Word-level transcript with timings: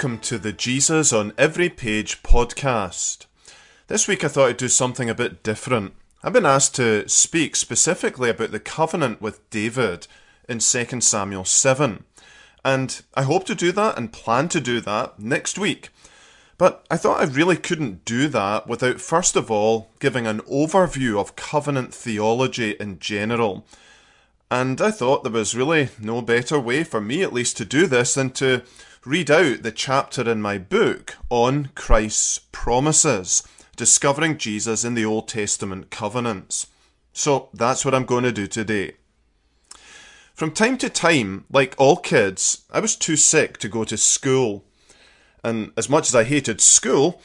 welcome 0.00 0.18
to 0.18 0.38
the 0.38 0.50
Jesus 0.50 1.12
on 1.12 1.34
Every 1.36 1.68
Page 1.68 2.22
podcast. 2.22 3.26
This 3.88 4.08
week 4.08 4.24
I 4.24 4.28
thought 4.28 4.48
I'd 4.48 4.56
do 4.56 4.68
something 4.68 5.10
a 5.10 5.14
bit 5.14 5.42
different. 5.42 5.92
I've 6.22 6.32
been 6.32 6.46
asked 6.46 6.74
to 6.76 7.06
speak 7.06 7.54
specifically 7.54 8.30
about 8.30 8.50
the 8.50 8.60
covenant 8.60 9.20
with 9.20 9.50
David 9.50 10.06
in 10.48 10.60
2 10.60 11.02
Samuel 11.02 11.44
7. 11.44 12.04
And 12.64 13.02
I 13.12 13.24
hope 13.24 13.44
to 13.44 13.54
do 13.54 13.72
that 13.72 13.98
and 13.98 14.10
plan 14.10 14.48
to 14.48 14.58
do 14.58 14.80
that 14.80 15.18
next 15.18 15.58
week. 15.58 15.90
But 16.56 16.86
I 16.90 16.96
thought 16.96 17.20
I 17.20 17.24
really 17.24 17.58
couldn't 17.58 18.06
do 18.06 18.28
that 18.28 18.66
without 18.66 19.02
first 19.02 19.36
of 19.36 19.50
all 19.50 19.90
giving 19.98 20.26
an 20.26 20.40
overview 20.50 21.20
of 21.20 21.36
covenant 21.36 21.92
theology 21.92 22.70
in 22.80 23.00
general. 23.00 23.66
And 24.50 24.80
I 24.80 24.92
thought 24.92 25.24
there 25.24 25.32
was 25.32 25.54
really 25.54 25.90
no 26.00 26.22
better 26.22 26.58
way 26.58 26.84
for 26.84 27.02
me 27.02 27.22
at 27.22 27.34
least 27.34 27.58
to 27.58 27.66
do 27.66 27.86
this 27.86 28.14
than 28.14 28.30
to 28.30 28.62
read 29.06 29.30
out 29.30 29.62
the 29.62 29.72
chapter 29.72 30.28
in 30.30 30.42
my 30.42 30.58
book 30.58 31.16
on 31.30 31.70
Christ's 31.74 32.40
promises, 32.52 33.42
discovering 33.74 34.36
Jesus 34.36 34.84
in 34.84 34.92
the 34.92 35.06
Old 35.06 35.26
Testament 35.26 35.90
covenants. 35.90 36.66
So 37.14 37.48
that's 37.54 37.84
what 37.84 37.94
I'm 37.94 38.04
going 38.04 38.24
to 38.24 38.32
do 38.32 38.46
today. 38.46 38.92
From 40.34 40.50
time 40.50 40.76
to 40.78 40.90
time, 40.90 41.44
like 41.50 41.74
all 41.78 41.96
kids, 41.96 42.64
I 42.70 42.80
was 42.80 42.94
too 42.94 43.16
sick 43.16 43.56
to 43.58 43.68
go 43.68 43.84
to 43.84 43.96
school. 43.96 44.64
And 45.42 45.72
as 45.78 45.88
much 45.88 46.08
as 46.08 46.14
I 46.14 46.24
hated 46.24 46.60
school, 46.60 47.22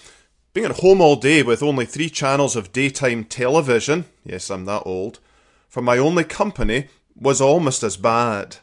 being 0.53 0.67
at 0.67 0.79
home 0.79 1.01
all 1.01 1.17
day 1.17 1.43
with 1.43 1.61
only 1.61 1.85
three 1.85 2.09
channels 2.09 2.55
of 2.55 2.71
daytime 2.71 3.25
television, 3.25 4.05
yes, 4.23 4.49
I'm 4.49 4.63
that 4.65 4.83
old, 4.85 5.19
for 5.67 5.81
my 5.81 5.97
only 5.97 6.23
company 6.23 6.87
was 7.17 7.41
almost 7.41 7.83
as 7.83 7.97
bad. 7.97 8.57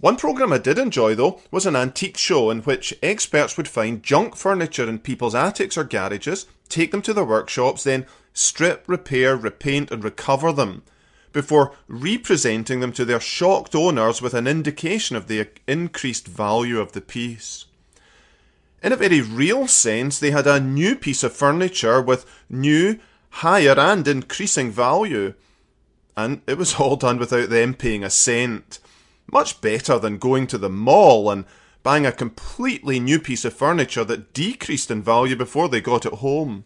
One 0.00 0.16
programme 0.16 0.52
I 0.52 0.58
did 0.58 0.78
enjoy, 0.78 1.16
though, 1.16 1.40
was 1.50 1.66
an 1.66 1.74
antique 1.74 2.16
show 2.16 2.50
in 2.50 2.60
which 2.60 2.94
experts 3.02 3.56
would 3.56 3.66
find 3.66 4.02
junk 4.02 4.36
furniture 4.36 4.88
in 4.88 5.00
people's 5.00 5.34
attics 5.34 5.76
or 5.76 5.82
garages, 5.82 6.46
take 6.68 6.92
them 6.92 7.02
to 7.02 7.12
their 7.12 7.24
workshops, 7.24 7.82
then 7.82 8.06
strip, 8.32 8.84
repair, 8.86 9.36
repaint, 9.36 9.90
and 9.90 10.04
recover 10.04 10.52
them, 10.52 10.82
before 11.32 11.72
representing 11.88 12.78
them 12.78 12.92
to 12.92 13.04
their 13.04 13.18
shocked 13.18 13.74
owners 13.74 14.22
with 14.22 14.34
an 14.34 14.46
indication 14.46 15.16
of 15.16 15.26
the 15.26 15.48
increased 15.66 16.28
value 16.28 16.78
of 16.78 16.92
the 16.92 17.00
piece. 17.00 17.64
In 18.80 18.92
a 18.92 18.96
very 18.96 19.20
real 19.20 19.66
sense, 19.66 20.20
they 20.20 20.30
had 20.30 20.46
a 20.46 20.60
new 20.60 20.94
piece 20.94 21.24
of 21.24 21.32
furniture 21.32 22.00
with 22.00 22.24
new, 22.48 23.00
higher, 23.30 23.74
and 23.76 24.06
increasing 24.06 24.70
value. 24.70 25.34
And 26.16 26.42
it 26.46 26.56
was 26.56 26.74
all 26.78 26.94
done 26.94 27.18
without 27.18 27.50
them 27.50 27.74
paying 27.74 28.04
a 28.04 28.10
cent. 28.10 28.78
Much 29.30 29.60
better 29.60 29.98
than 29.98 30.18
going 30.18 30.46
to 30.46 30.58
the 30.58 30.70
mall 30.70 31.30
and 31.30 31.44
buying 31.82 32.06
a 32.06 32.12
completely 32.12 32.98
new 32.98 33.18
piece 33.18 33.44
of 33.44 33.54
furniture 33.54 34.04
that 34.04 34.32
decreased 34.32 34.90
in 34.90 35.02
value 35.02 35.36
before 35.36 35.68
they 35.68 35.80
got 35.80 36.06
it 36.06 36.14
home. 36.14 36.64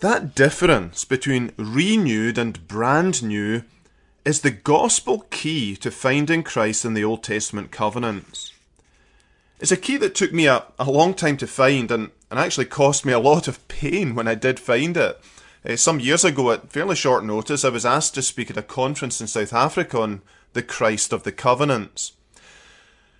That 0.00 0.34
difference 0.34 1.04
between 1.04 1.52
renewed 1.56 2.38
and 2.38 2.66
brand 2.68 3.22
new 3.22 3.62
is 4.24 4.42
the 4.42 4.50
gospel 4.50 5.26
key 5.30 5.74
to 5.76 5.90
finding 5.90 6.42
Christ 6.42 6.84
in 6.84 6.94
the 6.94 7.02
Old 7.04 7.24
Testament 7.24 7.70
covenants. 7.70 8.52
It's 9.58 9.72
a 9.72 9.76
key 9.76 9.96
that 9.96 10.14
took 10.14 10.32
me 10.32 10.46
a, 10.46 10.64
a 10.78 10.90
long 10.90 11.14
time 11.14 11.36
to 11.38 11.46
find 11.46 11.90
and, 11.90 12.10
and 12.30 12.38
actually 12.38 12.66
cost 12.66 13.04
me 13.04 13.12
a 13.12 13.18
lot 13.18 13.48
of 13.48 13.66
pain 13.66 14.14
when 14.14 14.28
I 14.28 14.34
did 14.34 14.60
find 14.60 14.96
it. 14.96 15.20
Uh, 15.68 15.74
some 15.74 15.98
years 15.98 16.24
ago, 16.24 16.52
at 16.52 16.70
fairly 16.70 16.94
short 16.94 17.24
notice, 17.24 17.64
I 17.64 17.70
was 17.70 17.84
asked 17.84 18.14
to 18.14 18.22
speak 18.22 18.50
at 18.50 18.56
a 18.56 18.62
conference 18.62 19.20
in 19.20 19.26
South 19.26 19.52
Africa 19.52 20.00
on 20.00 20.22
the 20.58 20.62
Christ 20.64 21.12
of 21.12 21.22
the 21.22 21.30
Covenants. 21.30 22.14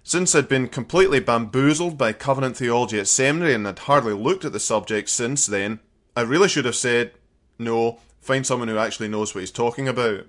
Since 0.03 0.35
I'd 0.35 0.49
been 0.49 0.67
completely 0.67 1.21
bamboozled 1.21 1.97
by 1.97 2.13
covenant 2.13 2.57
theology 2.57 2.99
at 2.99 3.07
seminary 3.07 3.55
and 3.55 3.65
had 3.65 3.79
hardly 3.79 4.13
looked 4.13 4.45
at 4.45 4.51
the 4.53 4.59
subject 4.59 5.09
since 5.09 5.47
then, 5.47 5.79
I 6.17 6.23
really 6.23 6.49
should 6.49 6.65
have 6.65 6.75
said, 6.75 7.13
no, 7.57 8.01
find 8.21 8.45
someone 8.45 8.67
who 8.67 8.77
actually 8.77 9.07
knows 9.07 9.33
what 9.33 9.43
he's 9.43 9.53
talking 9.53 9.87
about. 9.87 10.27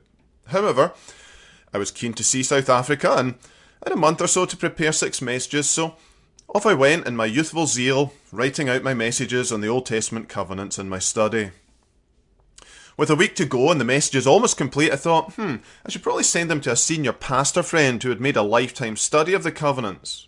However, 0.49 0.93
I 1.73 1.79
was 1.79 1.89
keen 1.89 2.13
to 2.13 2.23
see 2.23 2.43
South 2.43 2.69
Africa 2.69 3.15
and 3.17 3.33
had 3.83 3.93
a 3.93 3.95
month 3.95 4.21
or 4.21 4.27
so 4.27 4.45
to 4.45 4.55
prepare 4.55 4.91
six 4.91 5.19
messages, 5.19 5.67
so 5.67 5.95
off 6.53 6.67
I 6.67 6.75
went 6.75 7.07
in 7.07 7.15
my 7.15 7.25
youthful 7.25 7.65
zeal, 7.65 8.13
writing 8.31 8.69
out 8.69 8.83
my 8.83 8.93
messages 8.93 9.51
on 9.51 9.61
the 9.61 9.67
Old 9.67 9.87
Testament 9.87 10.29
covenants 10.29 10.77
in 10.77 10.87
my 10.87 10.99
study. 10.99 11.49
With 12.99 13.09
a 13.09 13.15
week 13.15 13.33
to 13.37 13.45
go 13.45 13.71
and 13.71 13.79
the 13.79 13.85
messages 13.85 14.27
almost 14.27 14.57
complete, 14.57 14.91
I 14.91 14.97
thought, 14.97 15.31
hmm, 15.35 15.55
I 15.85 15.89
should 15.89 16.03
probably 16.03 16.23
send 16.23 16.51
them 16.51 16.59
to 16.59 16.73
a 16.73 16.75
senior 16.75 17.13
pastor 17.13 17.63
friend 17.63 18.03
who 18.03 18.09
had 18.09 18.19
made 18.19 18.35
a 18.35 18.41
lifetime 18.41 18.97
study 18.97 19.33
of 19.33 19.43
the 19.43 19.53
covenants. 19.53 20.27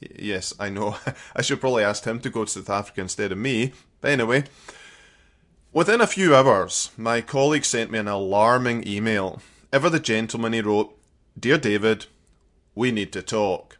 Y- 0.00 0.08
yes, 0.18 0.54
I 0.58 0.70
know. 0.70 0.96
I 1.36 1.42
should 1.42 1.60
probably 1.60 1.84
ask 1.84 2.04
him 2.04 2.18
to 2.20 2.30
go 2.30 2.46
to 2.46 2.50
South 2.50 2.70
Africa 2.70 3.02
instead 3.02 3.30
of 3.30 3.36
me. 3.36 3.74
But 4.00 4.12
anyway, 4.12 4.44
within 5.70 6.00
a 6.00 6.06
few 6.06 6.34
hours, 6.34 6.92
my 6.96 7.20
colleague 7.20 7.66
sent 7.66 7.90
me 7.90 7.98
an 7.98 8.08
alarming 8.08 8.88
email. 8.88 9.42
Ever 9.70 9.90
the 9.90 10.00
gentleman, 10.00 10.54
he 10.54 10.62
wrote, 10.62 10.96
Dear 11.38 11.58
David, 11.58 12.06
we 12.74 12.90
need 12.90 13.12
to 13.12 13.20
talk. 13.20 13.76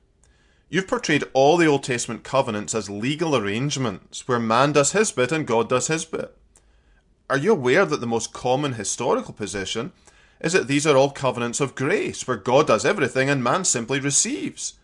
You've 0.69 0.87
portrayed 0.87 1.25
all 1.33 1.57
the 1.57 1.67
Old 1.67 1.85
Testament 1.85 2.25
covenants 2.25 2.75
as 2.75 2.91
legal 2.91 3.35
arrangements 3.35 4.29
where 4.29 4.39
man 4.39 4.73
does 4.73 4.93
his 4.93 5.13
bit 5.13 5.33
and 5.33 5.47
God 5.47 5.71
does 5.71 5.87
his 5.87 6.05
bit. 6.05 6.38
Are 7.31 7.37
you 7.37 7.53
aware 7.53 7.85
that 7.85 8.01
the 8.01 8.07
most 8.07 8.33
common 8.33 8.73
historical 8.75 9.35
position 9.35 9.93
is 10.41 10.55
that 10.55 10.67
these 10.67 10.87
are 10.87 10.97
all 10.97 11.11
covenants 11.11 11.61
of 11.61 11.75
grace, 11.75 12.27
where 12.27 12.37
God 12.37 12.69
does 12.69 12.87
everything 12.87 13.29
and 13.29 13.45
man 13.45 13.65
simply 13.65 14.01
receives? 14.01 14.75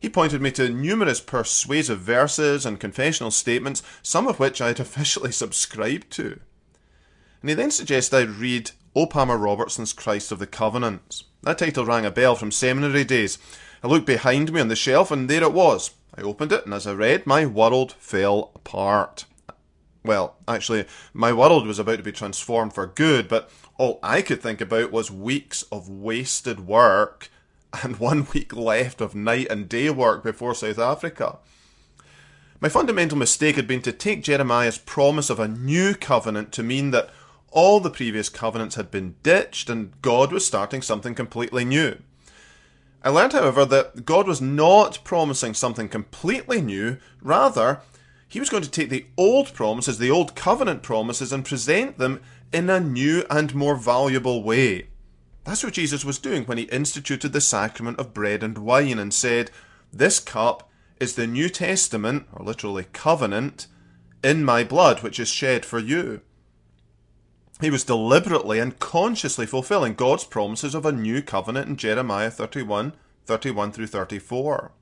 He 0.00 0.08
pointed 0.08 0.40
me 0.40 0.50
to 0.52 0.68
numerous 0.68 1.20
persuasive 1.20 2.00
verses 2.00 2.64
and 2.64 2.80
confessional 2.80 3.30
statements, 3.30 3.82
some 4.02 4.26
of 4.26 4.38
which 4.38 4.60
I 4.60 4.68
had 4.68 4.80
officially 4.80 5.32
subscribed 5.32 6.10
to. 6.12 6.40
And 7.42 7.50
he 7.50 7.54
then 7.54 7.70
suggested 7.70 8.16
I 8.16 8.22
read 8.22 8.70
O. 8.96 9.06
Robertson's 9.06 9.92
Christ 9.92 10.32
of 10.32 10.38
the 10.38 10.46
Covenants. 10.46 11.24
That 11.42 11.58
title 11.58 11.84
rang 11.84 12.06
a 12.06 12.10
bell 12.10 12.34
from 12.34 12.50
seminary 12.50 13.04
days. 13.04 13.38
I 13.82 13.88
looked 13.88 14.06
behind 14.06 14.52
me 14.52 14.60
on 14.60 14.68
the 14.68 14.76
shelf, 14.76 15.10
and 15.10 15.28
there 15.28 15.42
it 15.42 15.52
was. 15.52 15.90
I 16.16 16.22
opened 16.22 16.52
it, 16.52 16.64
and 16.64 16.74
as 16.74 16.86
I 16.86 16.94
read, 16.94 17.26
my 17.26 17.44
world 17.46 17.92
fell 17.98 18.52
apart. 18.54 19.24
Well, 20.04 20.36
actually, 20.46 20.86
my 21.12 21.32
world 21.32 21.66
was 21.66 21.78
about 21.78 21.96
to 21.96 22.02
be 22.02 22.12
transformed 22.12 22.72
for 22.72 22.86
good, 22.86 23.28
but 23.28 23.50
all 23.76 23.98
I 24.02 24.22
could 24.22 24.40
think 24.40 24.60
about 24.60 24.92
was 24.92 25.10
weeks 25.10 25.62
of 25.72 25.88
wasted 25.88 26.66
work 26.66 27.30
and 27.82 27.98
one 27.98 28.26
week 28.32 28.54
left 28.54 29.00
of 29.00 29.14
night 29.14 29.48
and 29.50 29.68
day 29.68 29.90
work 29.90 30.22
before 30.22 30.54
South 30.54 30.78
Africa. 30.78 31.38
My 32.60 32.68
fundamental 32.68 33.16
mistake 33.16 33.56
had 33.56 33.68
been 33.68 33.82
to 33.82 33.92
take 33.92 34.22
Jeremiah's 34.22 34.78
promise 34.78 35.30
of 35.30 35.38
a 35.38 35.46
new 35.46 35.94
covenant 35.94 36.50
to 36.52 36.62
mean 36.64 36.90
that 36.90 37.10
all 37.50 37.78
the 37.78 37.90
previous 37.90 38.28
covenants 38.28 38.74
had 38.74 38.90
been 38.90 39.14
ditched 39.22 39.70
and 39.70 39.92
God 40.02 40.32
was 40.32 40.44
starting 40.44 40.82
something 40.82 41.14
completely 41.14 41.64
new. 41.64 41.98
I 43.02 43.10
learned, 43.10 43.32
however, 43.32 43.64
that 43.64 44.04
God 44.04 44.26
was 44.26 44.40
not 44.40 44.98
promising 45.04 45.54
something 45.54 45.88
completely 45.88 46.60
new, 46.60 46.98
rather, 47.22 47.80
he 48.28 48.38
was 48.38 48.50
going 48.50 48.62
to 48.62 48.70
take 48.70 48.90
the 48.90 49.06
old 49.16 49.54
promises, 49.54 49.98
the 49.98 50.10
old 50.10 50.34
covenant 50.34 50.82
promises, 50.82 51.32
and 51.32 51.44
present 51.44 51.98
them 51.98 52.20
in 52.52 52.68
a 52.68 52.78
new 52.78 53.24
and 53.30 53.54
more 53.54 53.74
valuable 53.74 54.42
way. 54.42 54.88
That's 55.44 55.64
what 55.64 55.72
Jesus 55.72 56.04
was 56.04 56.18
doing 56.18 56.44
when 56.44 56.58
he 56.58 56.64
instituted 56.64 57.32
the 57.32 57.40
sacrament 57.40 57.98
of 57.98 58.12
bread 58.12 58.42
and 58.42 58.58
wine 58.58 58.98
and 58.98 59.14
said, 59.14 59.50
This 59.90 60.20
cup 60.20 60.70
is 61.00 61.14
the 61.14 61.26
New 61.26 61.48
Testament, 61.48 62.26
or 62.32 62.44
literally 62.44 62.86
covenant, 62.92 63.66
in 64.22 64.44
my 64.44 64.62
blood, 64.62 65.02
which 65.02 65.18
is 65.18 65.28
shed 65.28 65.64
for 65.64 65.78
you. 65.78 66.20
He 67.60 67.70
was 67.70 67.84
deliberately 67.84 68.58
and 68.58 68.78
consciously 68.78 69.46
fulfilling 69.46 69.94
God's 69.94 70.24
promises 70.24 70.74
of 70.74 70.84
a 70.84 70.92
new 70.92 71.22
covenant 71.22 71.68
in 71.68 71.76
Jeremiah 71.76 72.30
31, 72.30 72.92
31 73.24 73.72
through 73.72 73.86
34. 73.86 74.72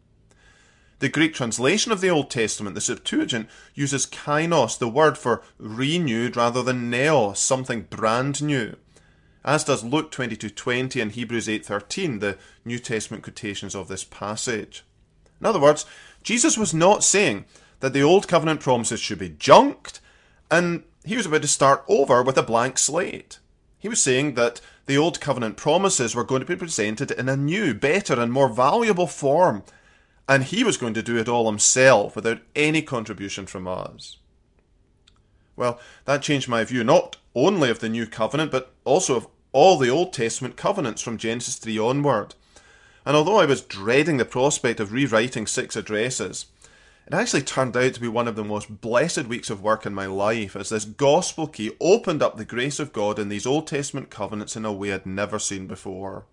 The 0.99 1.09
Greek 1.11 1.35
translation 1.35 1.93
of 1.93 2.01
the 2.01 2.09
Old 2.09 2.31
Testament, 2.31 2.75
the 2.75 2.81
Septuagint, 2.81 3.49
uses 3.75 4.07
kainos, 4.07 4.79
the 4.79 4.89
word 4.89 5.19
for 5.19 5.43
renewed, 5.59 6.37
rather 6.37 6.63
than 6.63 6.91
neos, 6.91 7.37
something 7.37 7.83
brand 7.83 8.43
new. 8.43 8.77
As 9.45 9.63
does 9.63 9.85
Luke 9.85 10.11
22:20 10.11 11.01
and 11.01 11.13
Hebrews 11.13 11.49
8:13, 11.49 12.21
the 12.21 12.39
New 12.65 12.79
Testament 12.79 13.23
quotations 13.23 13.75
of 13.75 13.89
this 13.89 14.05
passage. 14.05 14.85
In 15.39 15.47
other 15.47 15.61
words, 15.61 15.85
Jesus 16.23 16.57
was 16.57 16.73
not 16.73 17.05
saying 17.05 17.45
that 17.81 17.93
the 17.93 18.03
old 18.03 18.27
covenant 18.27 18.61
promises 18.61 18.99
should 18.99 19.19
be 19.19 19.29
junked 19.29 20.01
and 20.51 20.83
he 21.05 21.17
was 21.17 21.27
about 21.27 21.43
to 21.43 21.49
start 21.49 21.85
over 21.89 22.23
with 22.23 22.39
a 22.39 22.43
blank 22.43 22.79
slate. 22.79 23.39
He 23.79 23.89
was 23.89 24.03
saying 24.03 24.35
that 24.35 24.61
the 24.87 24.97
old 24.97 25.21
covenant 25.21 25.57
promises 25.57 26.15
were 26.15 26.25
going 26.25 26.41
to 26.41 26.47
be 26.47 26.57
presented 26.57 27.11
in 27.11 27.29
a 27.29 27.37
new, 27.37 27.75
better, 27.75 28.19
and 28.19 28.33
more 28.33 28.49
valuable 28.49 29.07
form 29.07 29.63
and 30.29 30.45
he 30.45 30.65
was 30.65 30.77
going 30.77 30.95
to 30.95 31.03
do 31.03 31.17
it 31.17 31.29
all 31.29 31.47
himself 31.47 32.17
without 32.17 32.41
any 32.55 32.83
contribution 32.83 33.47
from 33.47 33.69
us. 33.69 34.19
Well, 35.55 35.81
that 36.05 36.23
changed 36.23 36.49
my 36.49 36.65
view 36.65 36.85
not 36.85 37.17
only 37.35 37.71
of 37.71 37.79
the 37.79 37.89
new 37.89 38.07
covenant, 38.07 38.51
but 38.51 38.73
also 38.85 39.17
of 39.17 39.29
all 39.53 39.79
the 39.79 39.89
Old 39.89 40.13
Testament 40.13 40.57
covenants 40.57 41.01
from 41.01 41.17
Genesis 41.17 41.57
3 41.57 41.79
onward. 41.79 42.35
And 43.07 43.17
although 43.17 43.39
I 43.39 43.47
was 43.47 43.63
dreading 43.63 44.17
the 44.17 44.25
prospect 44.25 44.81
of 44.81 44.93
rewriting 44.93 45.47
six 45.47 45.77
addresses, 45.77 46.47
it 47.07 47.15
actually 47.15 47.43
turned 47.43 47.77
out 47.77 47.95
to 47.95 48.01
be 48.01 48.09
one 48.09 48.27
of 48.27 48.35
the 48.35 48.45
most 48.45 48.81
blessed 48.81 49.27
weeks 49.27 49.49
of 49.49 49.63
work 49.63 49.87
in 49.87 49.95
my 49.95 50.07
life 50.07 50.57
as 50.57 50.71
this 50.71 50.85
gospel 50.85 51.47
key 51.47 51.71
opened 51.81 52.21
up 52.21 52.37
the 52.37 52.45
grace 52.45 52.81
of 52.81 52.93
God 52.93 53.21
in 53.21 53.29
these 53.29 53.47
Old 53.47 53.69
Testament 53.69 54.11
covenants 54.11 54.57
in 54.57 54.65
a 54.65 54.73
way 54.73 54.93
I'd 54.93 55.07
never 55.07 55.39
seen 55.39 55.69
before. 55.69 56.25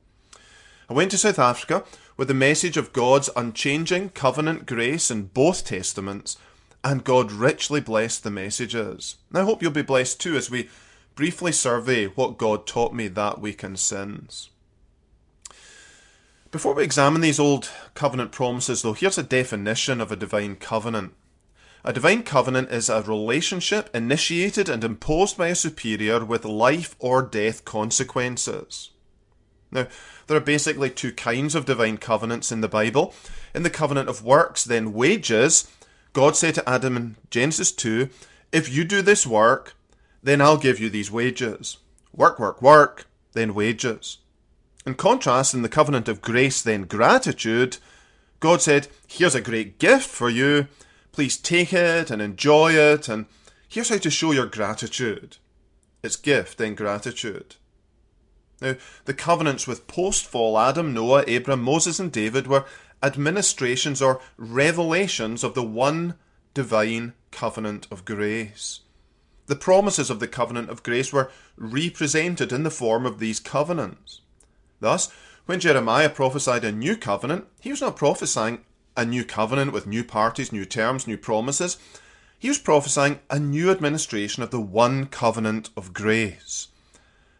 I 0.93 0.95
went 0.95 1.09
to 1.09 1.17
South 1.17 1.39
Africa 1.39 1.83
with 2.17 2.27
the 2.27 2.35
message 2.35 2.77
of 2.77 2.93
God's 2.93 3.27
unchanging 3.35 4.09
covenant 4.09 4.67
grace 4.67 5.09
in 5.09 5.23
both 5.23 5.65
Testaments, 5.65 6.37
and 6.83 7.03
God 7.03 7.31
richly 7.31 7.81
blessed 7.81 8.23
the 8.23 8.29
messages. 8.29 9.15
And 9.29 9.39
I 9.39 9.43
hope 9.43 9.63
you'll 9.63 9.71
be 9.71 9.81
blessed 9.81 10.21
too 10.21 10.35
as 10.35 10.51
we 10.51 10.69
briefly 11.15 11.51
survey 11.51 12.05
what 12.05 12.37
God 12.37 12.67
taught 12.67 12.93
me 12.93 13.07
that 13.07 13.41
week 13.41 13.63
in 13.63 13.75
sins. 13.75 14.51
Before 16.51 16.75
we 16.75 16.83
examine 16.83 17.21
these 17.21 17.39
old 17.39 17.71
covenant 17.95 18.31
promises, 18.31 18.83
though, 18.83 18.93
here's 18.93 19.17
a 19.17 19.23
definition 19.23 19.99
of 19.99 20.11
a 20.11 20.15
divine 20.15 20.57
covenant. 20.57 21.15
A 21.83 21.91
divine 21.91 22.21
covenant 22.21 22.69
is 22.69 22.87
a 22.87 23.01
relationship 23.01 23.89
initiated 23.95 24.69
and 24.69 24.83
imposed 24.83 25.39
by 25.39 25.47
a 25.47 25.55
superior 25.55 26.23
with 26.23 26.45
life 26.45 26.95
or 26.99 27.23
death 27.23 27.65
consequences. 27.65 28.91
Now, 29.73 29.87
there 30.27 30.37
are 30.37 30.41
basically 30.41 30.89
two 30.89 31.11
kinds 31.11 31.55
of 31.55 31.65
divine 31.65 31.97
covenants 31.97 32.51
in 32.51 32.61
the 32.61 32.67
Bible. 32.67 33.13
In 33.55 33.63
the 33.63 33.69
covenant 33.69 34.07
of 34.07 34.23
works, 34.23 34.63
then 34.63 34.93
wages, 34.93 35.69
God 36.13 36.35
said 36.35 36.55
to 36.55 36.69
Adam 36.69 36.95
in 36.95 37.15
Genesis 37.31 37.71
2, 37.71 38.09
If 38.51 38.73
you 38.73 38.83
do 38.83 39.01
this 39.01 39.25
work, 39.25 39.73
then 40.21 40.41
I'll 40.41 40.57
give 40.57 40.79
you 40.79 40.89
these 40.89 41.11
wages. 41.11 41.77
Work, 42.15 42.39
work, 42.39 42.61
work, 42.61 43.07
then 43.33 43.55
wages. 43.55 44.19
In 44.85 44.93
contrast, 44.93 45.53
in 45.53 45.63
the 45.63 45.69
covenant 45.69 46.07
of 46.07 46.21
grace, 46.21 46.61
then 46.61 46.83
gratitude, 46.83 47.77
God 48.39 48.61
said, 48.61 48.87
Here's 49.07 49.35
a 49.35 49.41
great 49.41 49.79
gift 49.79 50.07
for 50.07 50.29
you. 50.29 50.67
Please 51.11 51.37
take 51.37 51.73
it 51.73 52.11
and 52.11 52.21
enjoy 52.21 52.73
it, 52.73 53.09
and 53.09 53.25
here's 53.67 53.89
how 53.89 53.97
to 53.97 54.11
show 54.11 54.31
your 54.31 54.45
gratitude. 54.45 55.37
It's 56.03 56.15
gift, 56.15 56.57
then 56.57 56.75
gratitude. 56.75 57.55
Now, 58.63 58.75
the 59.04 59.13
covenants 59.13 59.68
with 59.68 59.88
post 59.88 60.25
fall 60.25 60.57
Adam, 60.57 60.94
Noah, 60.94 61.24
Abram, 61.24 61.62
Moses, 61.62 62.00
and 62.00 62.10
David 62.10 62.48
were 62.48 62.63
administrations 63.04 64.01
or 64.01 64.21
revelations 64.38 65.44
of 65.44 65.54
the 65.54 65.63
one 65.63 66.15
divine 66.54 67.13
covenant 67.30 67.88
of 67.92 68.06
grace. 68.06 68.80
The 69.48 69.57
promises 69.57 70.10
of 70.10 70.21
the 70.21 70.30
covenant 70.30 70.69
of 70.69 70.81
grace 70.81 71.12
were 71.12 71.30
represented 71.57 72.54
in 72.54 72.63
the 72.63 72.71
form 72.71 73.06
of 73.06 73.19
these 73.19 73.42
covenants. 73.42 74.21
Thus, 74.80 75.12
when 75.45 75.60
Jeremiah 75.60 76.10
prophesied 76.10 76.63
a 76.63 76.71
new 76.71 76.95
covenant, 76.95 77.48
he 77.60 77.69
was 77.69 77.81
not 77.81 77.98
prophesying 77.98 78.63
a 78.95 79.04
new 79.04 79.25
covenant 79.25 79.74
with 79.74 79.88
new 79.88 80.06
parties, 80.06 80.54
new 80.54 80.63
terms, 80.63 81.06
new 81.06 81.18
promises. 81.18 81.77
He 82.39 82.48
was 82.48 82.60
prophesying 82.60 83.19
a 83.30 83.39
new 83.39 83.69
administration 83.71 84.42
of 84.42 84.51
the 84.51 84.62
one 84.62 85.07
covenant 85.07 85.69
of 85.75 85.92
grace. 85.92 86.69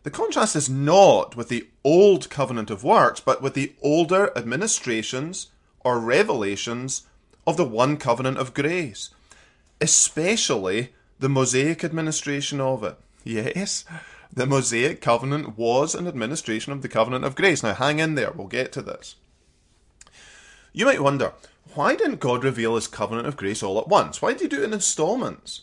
The 0.03 0.11
contrast 0.11 0.55
is 0.55 0.69
not 0.69 1.35
with 1.35 1.47
the 1.47 1.67
old 1.83 2.29
covenant 2.29 2.69
of 2.69 2.83
works, 2.83 3.19
but 3.21 3.41
with 3.41 3.53
the 3.53 3.73
older 3.81 4.38
administrations 4.38 5.47
or 5.79 6.00
revelations 6.00 7.03
of 7.47 7.57
the 7.57 7.65
one 7.65 7.97
covenant 7.97 8.38
of 8.38 8.53
grace, 8.53 9.09
especially 9.79 10.94
the 11.19 11.29
Mosaic 11.29 11.83
administration 11.83 12.59
of 12.59 12.83
it. 12.83 12.97
Yes, 13.23 13.85
the 14.31 14.45
Mosaic 14.45 15.00
covenant 15.00 15.57
was 15.57 15.95
an 15.95 16.07
administration 16.07 16.73
of 16.73 16.81
the 16.81 16.89
covenant 16.89 17.23
of 17.23 17.35
grace. 17.35 17.63
Now, 17.63 17.73
hang 17.73 18.00
in 18.00 18.15
there, 18.15 18.31
we'll 18.31 18.47
get 18.47 18.73
to 18.73 18.81
this. 18.81 19.15
You 20.73 20.85
might 20.85 21.01
wonder, 21.01 21.33
why 21.75 21.95
didn't 21.95 22.19
God 22.19 22.44
reveal 22.44 22.75
his 22.75 22.88
covenant 22.88 23.27
of 23.27 23.38
grace 23.38 23.63
all 23.63 23.79
at 23.79 23.88
once? 23.88 24.21
Why 24.21 24.33
did 24.33 24.41
he 24.41 24.47
do 24.47 24.61
it 24.61 24.65
in 24.65 24.73
installments? 24.73 25.61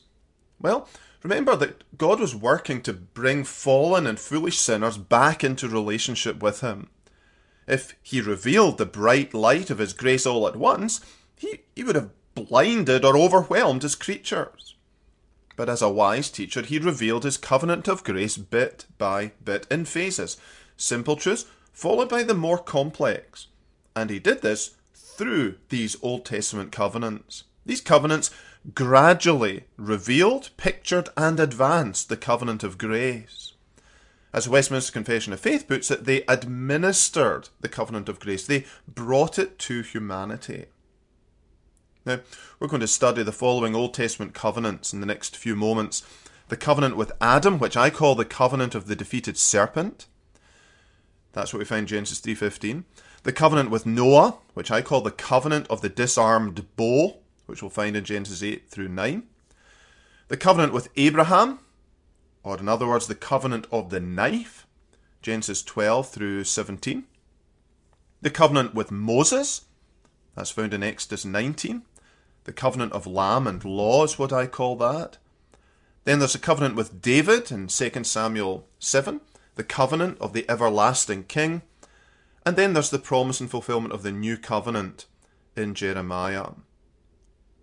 Well, 0.61 0.89
remember 1.23 1.57
that 1.57 1.85
God 1.97 2.21
was 2.21 2.35
working 2.35 2.83
to 2.83 2.93
bring 2.93 3.45
fallen 3.45 4.07
and 4.07 4.19
foolish 4.19 4.59
sinners 4.59 4.99
back 4.99 5.45
into 5.45 5.69
relationship 5.69 6.43
with 6.43 6.61
him. 6.61 6.89
If 7.67 7.95
he 8.03 8.21
revealed 8.21 8.79
the 8.79 8.87
bright 8.87 9.33
light 9.35 9.71
of 9.71 9.79
his 9.79 9.93
grace 9.93 10.27
all 10.27 10.49
at 10.49 10.57
once, 10.57 11.01
he, 11.37 11.61
he 11.77 11.85
would 11.85 11.97
have 11.97 12.11
blinded 12.35 13.05
or 13.05 13.17
overwhelmed 13.17 13.83
his 13.83 13.95
creatures 13.95 14.71
but 15.61 15.69
as 15.69 15.83
a 15.83 15.91
wise 15.91 16.31
teacher, 16.31 16.63
he 16.63 16.79
revealed 16.79 17.23
his 17.23 17.37
covenant 17.37 17.87
of 17.87 18.03
grace 18.03 18.39
bit 18.39 18.87
by 18.97 19.33
bit 19.45 19.67
in 19.71 19.85
phases, 19.85 20.39
simple 20.79 21.17
truths 21.17 21.45
followed 21.75 22.09
by 22.09 22.23
the 22.23 22.33
more 22.33 22.57
complex. 22.57 23.49
And 23.95 24.09
he 24.09 24.19
did 24.19 24.41
this 24.41 24.77
through 24.95 25.57
these 25.69 25.99
Old 26.01 26.25
Testament 26.25 26.73
covenants. 26.73 27.45
These 27.67 27.83
covenants 27.83 28.31
gradually 28.75 29.65
revealed, 29.77 30.51
pictured, 30.57 31.09
and 31.17 31.41
advanced 31.41 32.09
the 32.09 32.17
covenant 32.17 32.63
of 32.63 32.79
grace. 32.79 33.55
As 34.33 34.49
Westminster 34.49 34.93
Confession 34.93 35.33
of 35.33 35.41
Faith 35.41 35.67
puts 35.67 35.91
it, 35.91 36.05
they 36.05 36.23
administered 36.29 37.49
the 37.61 37.69
covenant 37.69 38.09
of 38.09 38.21
grace, 38.21 38.47
they 38.47 38.65
brought 38.87 39.39
it 39.39 39.59
to 39.61 39.83
humanity. 39.83 40.67
Now, 42.07 42.21
we're 42.59 42.69
going 42.69 42.81
to 42.81 42.87
study 42.87 43.23
the 43.23 43.33
following 43.33 43.75
Old 43.75 43.93
Testament 43.93 44.35
covenants 44.35 44.93
in 44.93 45.01
the 45.01 45.07
next 45.07 45.37
few 45.37 45.57
moments. 45.57 46.03
The 46.49 46.57
covenant 46.57 46.97
with 46.97 47.13
Adam, 47.21 47.59
which 47.59 47.77
I 47.77 47.91
call 47.91 48.15
the 48.15 48.25
covenant 48.25 48.75
of 48.75 48.87
the 48.87 48.97
defeated 48.97 49.37
serpent. 49.37 50.07
That's 51.33 51.53
what 51.53 51.59
we 51.59 51.65
find 51.65 51.83
in 51.83 51.87
Genesis 51.87 52.21
3.15. 52.21 52.85
The 53.23 53.33
covenant 53.33 53.71
with 53.71 53.85
Noah, 53.85 54.39
which 54.55 54.71
I 54.71 54.81
call 54.81 55.03
the 55.03 55.11
covenant 55.11 55.67
of 55.69 55.83
the 55.83 55.89
disarmed 55.89 56.75
bow, 56.77 57.19
which 57.51 57.63
we'll 57.63 57.71
find 57.71 57.97
in 57.97 58.05
Genesis 58.05 58.43
8 58.43 58.69
through 58.71 58.89
9. 58.89 59.25
The 60.29 60.37
covenant 60.37 60.73
with 60.73 60.89
Abraham, 60.97 61.59
or 62.43 62.59
in 62.59 62.69
other 62.69 62.87
words, 62.87 63.07
the 63.07 63.15
covenant 63.15 63.67
of 63.73 63.91
the 63.91 64.01
knife, 64.01 64.67
Genesis 65.21 65.63
12 65.63 66.09
through 66.09 66.45
17. 66.45 67.05
The 68.23 68.31
covenant 68.31 68.75
with 68.75 68.91
Moses, 68.91 69.63
that's 70.35 70.51
found 70.51 70.73
in 70.73 70.83
Exodus 70.83 71.25
19. 71.25 71.83
The 72.45 72.53
covenant 72.53 72.93
of 72.93 73.07
lamb 73.07 73.47
and 73.47 73.65
law 73.65 74.05
is 74.05 74.19
what 74.19 74.33
I 74.33 74.47
call 74.47 74.77
that. 74.77 75.19
Then 76.05 76.19
there's 76.19 76.35
a 76.35 76.39
covenant 76.39 76.77
with 76.77 77.03
David 77.03 77.51
in 77.51 77.67
2 77.67 78.05
Samuel 78.05 78.67
7, 78.79 79.21
the 79.57 79.65
covenant 79.65 80.19
of 80.21 80.33
the 80.33 80.49
everlasting 80.51 81.25
king. 81.25 81.63
And 82.47 82.57
then 82.57 82.73
there's 82.73 82.91
the 82.91 82.99
promise 82.99 83.41
and 83.41 83.51
fulfillment 83.51 83.93
of 83.93 84.03
the 84.03 84.13
new 84.13 84.39
covenant 84.39 85.07
in 85.57 85.75
Jeremiah. 85.75 86.53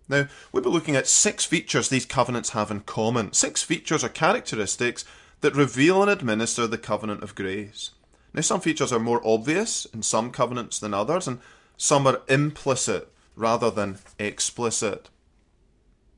Now, 0.08 0.26
we'll 0.52 0.62
be 0.62 0.70
looking 0.70 0.96
at 0.96 1.06
six 1.06 1.44
features 1.44 1.88
these 1.88 2.06
covenants 2.06 2.50
have 2.50 2.70
in 2.70 2.80
common. 2.80 3.32
Six 3.32 3.62
features 3.62 4.02
or 4.02 4.08
characteristics 4.08 5.04
that 5.40 5.54
reveal 5.54 6.02
and 6.02 6.10
administer 6.10 6.66
the 6.66 6.78
covenant 6.78 7.22
of 7.22 7.34
grace. 7.34 7.90
Now, 8.32 8.40
some 8.40 8.60
features 8.60 8.92
are 8.92 8.98
more 8.98 9.20
obvious 9.24 9.86
in 9.86 10.02
some 10.02 10.30
covenants 10.30 10.78
than 10.78 10.94
others, 10.94 11.28
and 11.28 11.40
some 11.76 12.06
are 12.06 12.22
implicit 12.28 13.12
rather 13.36 13.70
than 13.70 13.98
explicit. 14.18 15.10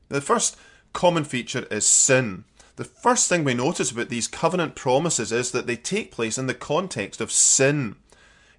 The 0.09 0.21
first 0.21 0.57
common 0.93 1.23
feature 1.23 1.67
is 1.69 1.85
sin. 1.85 2.45
The 2.77 2.83
first 2.83 3.29
thing 3.29 3.43
we 3.43 3.53
notice 3.53 3.91
about 3.91 4.09
these 4.09 4.27
covenant 4.27 4.75
promises 4.75 5.31
is 5.31 5.51
that 5.51 5.67
they 5.67 5.75
take 5.75 6.11
place 6.11 6.37
in 6.37 6.47
the 6.47 6.53
context 6.53 7.21
of 7.21 7.31
sin, 7.31 7.95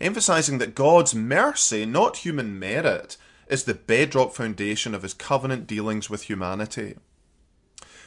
emphasizing 0.01 0.59
that 0.59 0.75
God's 0.75 1.15
mercy, 1.15 1.85
not 1.85 2.19
human 2.19 2.59
merit, 2.59 3.17
is 3.52 3.64
the 3.64 3.75
bedrock 3.75 4.32
foundation 4.32 4.94
of 4.94 5.02
his 5.02 5.12
covenant 5.12 5.66
dealings 5.66 6.09
with 6.09 6.23
humanity. 6.23 6.97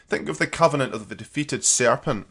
Think 0.07 0.27
of 0.27 0.39
the 0.39 0.47
covenant 0.47 0.95
of 0.95 1.07
the 1.07 1.13
defeated 1.13 1.63
serpent. 1.63 2.25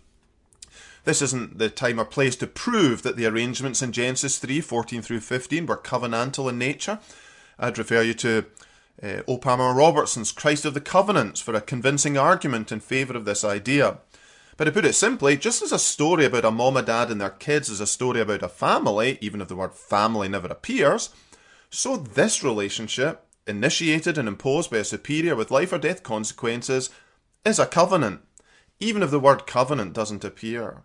This 1.04 1.23
isn't 1.23 1.59
the 1.59 1.71
time 1.71 2.00
or 2.00 2.04
place 2.04 2.35
to 2.37 2.49
prove 2.49 3.02
that 3.02 3.16
the 3.16 3.26
arrangements 3.26 3.83
in 3.83 3.92
Genesis 3.92 4.38
3 4.38 4.61
14 4.61 5.00
through 5.00 5.21
15 5.21 5.66
were 5.66 5.76
covenantal 5.76 6.49
in 6.49 6.59
nature. 6.59 6.99
I'd 7.56 7.78
refer 7.78 8.02
you 8.02 8.14
to 8.14 8.47
uh, 9.00 9.23
O. 9.28 9.38
Palmer 9.38 9.73
Robertson's 9.73 10.33
Christ 10.33 10.64
of 10.64 10.75
the 10.75 10.80
Covenants 10.80 11.40
for 11.40 11.54
a 11.54 11.61
convincing 11.61 12.18
argument 12.18 12.73
in 12.73 12.80
favour 12.80 13.16
of 13.16 13.26
this 13.26 13.44
idea. 13.44 13.99
But 14.56 14.64
to 14.64 14.73
put 14.73 14.85
it 14.85 14.94
simply, 14.94 15.37
just 15.37 15.62
as 15.62 15.73
a 15.73 15.78
story 15.78 16.25
about 16.25 16.44
a 16.44 16.50
mom 16.50 16.76
and 16.76 16.87
dad 16.87 17.11
and 17.11 17.21
their 17.21 17.30
kids 17.30 17.68
is 17.68 17.80
a 17.80 17.87
story 17.87 18.21
about 18.21 18.42
a 18.42 18.49
family, 18.49 19.18
even 19.21 19.40
if 19.40 19.49
the 19.49 19.56
word 19.56 19.75
family 19.75 20.28
never 20.28 20.49
appears, 20.49 21.11
so 21.75 21.97
this 21.97 22.45
relationship, 22.45 23.26
initiated 23.47 24.16
and 24.16 24.28
imposed 24.28 24.71
by 24.71 24.78
a 24.78 24.85
superior 24.85 25.35
with 25.35 25.50
life 25.50 25.73
or 25.73 25.78
death 25.78 26.02
consequences, 26.02 26.90
is 27.45 27.59
a 27.59 27.66
covenant, 27.66 28.21
even 28.78 29.02
if 29.02 29.11
the 29.11 29.21
word 29.21 29.47
covenant 29.47 29.93
doesn't 29.93 30.25
appear. 30.25 30.83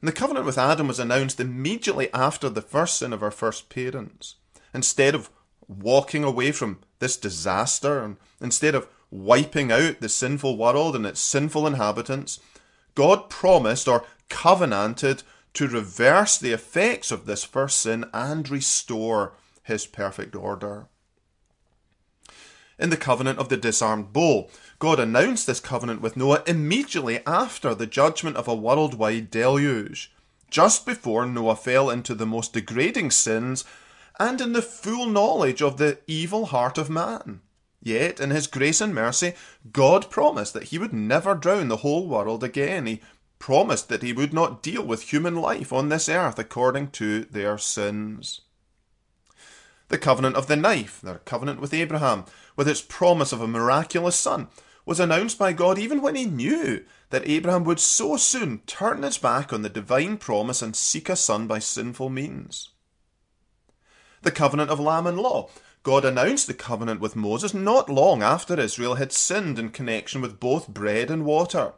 And 0.00 0.08
the 0.08 0.12
covenant 0.12 0.46
with 0.46 0.58
Adam 0.58 0.88
was 0.88 1.00
announced 1.00 1.40
immediately 1.40 2.12
after 2.14 2.48
the 2.48 2.62
first 2.62 2.98
sin 2.98 3.12
of 3.12 3.22
our 3.22 3.30
first 3.30 3.68
parents. 3.68 4.36
Instead 4.72 5.14
of 5.14 5.30
walking 5.66 6.22
away 6.22 6.52
from 6.52 6.78
this 7.00 7.16
disaster 7.16 8.00
and 8.02 8.16
instead 8.40 8.74
of 8.74 8.88
wiping 9.10 9.72
out 9.72 10.00
the 10.00 10.08
sinful 10.08 10.56
world 10.56 10.94
and 10.94 11.04
its 11.04 11.20
sinful 11.20 11.66
inhabitants, 11.66 12.38
God 12.94 13.28
promised 13.28 13.88
or 13.88 14.04
covenanted 14.28 15.22
to 15.54 15.66
reverse 15.66 16.38
the 16.38 16.52
effects 16.52 17.10
of 17.10 17.26
this 17.26 17.42
first 17.42 17.80
sin 17.80 18.04
and 18.12 18.48
restore 18.48 19.32
his 19.66 19.86
perfect 19.86 20.34
order. 20.34 20.88
In 22.78 22.90
the 22.90 22.96
covenant 22.96 23.38
of 23.38 23.48
the 23.48 23.56
disarmed 23.56 24.12
bow, 24.12 24.48
God 24.78 25.00
announced 25.00 25.46
this 25.46 25.60
covenant 25.60 26.02
with 26.02 26.16
Noah 26.16 26.42
immediately 26.46 27.20
after 27.26 27.74
the 27.74 27.86
judgment 27.86 28.36
of 28.36 28.46
a 28.46 28.54
worldwide 28.54 29.30
deluge, 29.30 30.12
just 30.50 30.84
before 30.84 31.26
Noah 31.26 31.56
fell 31.56 31.90
into 31.90 32.14
the 32.14 32.26
most 32.26 32.52
degrading 32.52 33.10
sins 33.10 33.64
and 34.20 34.40
in 34.40 34.52
the 34.52 34.62
full 34.62 35.06
knowledge 35.06 35.62
of 35.62 35.78
the 35.78 35.98
evil 36.06 36.46
heart 36.46 36.78
of 36.78 36.90
man. 36.90 37.40
Yet, 37.82 38.20
in 38.20 38.30
his 38.30 38.46
grace 38.46 38.80
and 38.80 38.94
mercy, 38.94 39.34
God 39.72 40.10
promised 40.10 40.52
that 40.54 40.64
he 40.64 40.78
would 40.78 40.92
never 40.92 41.34
drown 41.34 41.68
the 41.68 41.78
whole 41.78 42.06
world 42.06 42.42
again. 42.42 42.86
He 42.86 43.00
promised 43.38 43.88
that 43.88 44.02
he 44.02 44.12
would 44.12 44.32
not 44.32 44.62
deal 44.62 44.82
with 44.82 45.12
human 45.12 45.36
life 45.36 45.72
on 45.72 45.88
this 45.88 46.08
earth 46.08 46.38
according 46.38 46.90
to 46.92 47.24
their 47.24 47.58
sins. 47.58 48.40
The 49.88 49.98
covenant 49.98 50.36
of 50.36 50.46
the 50.48 50.56
knife, 50.56 51.00
their 51.00 51.18
covenant 51.18 51.60
with 51.60 51.72
Abraham, 51.72 52.24
with 52.56 52.68
its 52.68 52.82
promise 52.82 53.32
of 53.32 53.40
a 53.40 53.46
miraculous 53.46 54.16
son, 54.16 54.48
was 54.84 55.00
announced 55.00 55.38
by 55.38 55.52
God 55.52 55.78
even 55.78 56.00
when 56.00 56.14
he 56.14 56.24
knew 56.24 56.84
that 57.10 57.28
Abraham 57.28 57.64
would 57.64 57.80
so 57.80 58.16
soon 58.16 58.58
turn 58.66 59.02
his 59.02 59.18
back 59.18 59.52
on 59.52 59.62
the 59.62 59.68
divine 59.68 60.16
promise 60.16 60.62
and 60.62 60.74
seek 60.74 61.08
a 61.08 61.16
son 61.16 61.46
by 61.46 61.58
sinful 61.58 62.10
means. 62.10 62.70
The 64.22 64.30
covenant 64.32 64.70
of 64.70 64.80
lamb 64.80 65.06
and 65.06 65.18
law. 65.18 65.50
God 65.84 66.04
announced 66.04 66.48
the 66.48 66.54
covenant 66.54 67.00
with 67.00 67.14
Moses 67.14 67.54
not 67.54 67.88
long 67.88 68.20
after 68.20 68.58
Israel 68.58 68.96
had 68.96 69.12
sinned 69.12 69.56
in 69.56 69.68
connection 69.68 70.20
with 70.20 70.40
both 70.40 70.66
bread 70.66 71.12
and 71.12 71.24
water, 71.24 71.74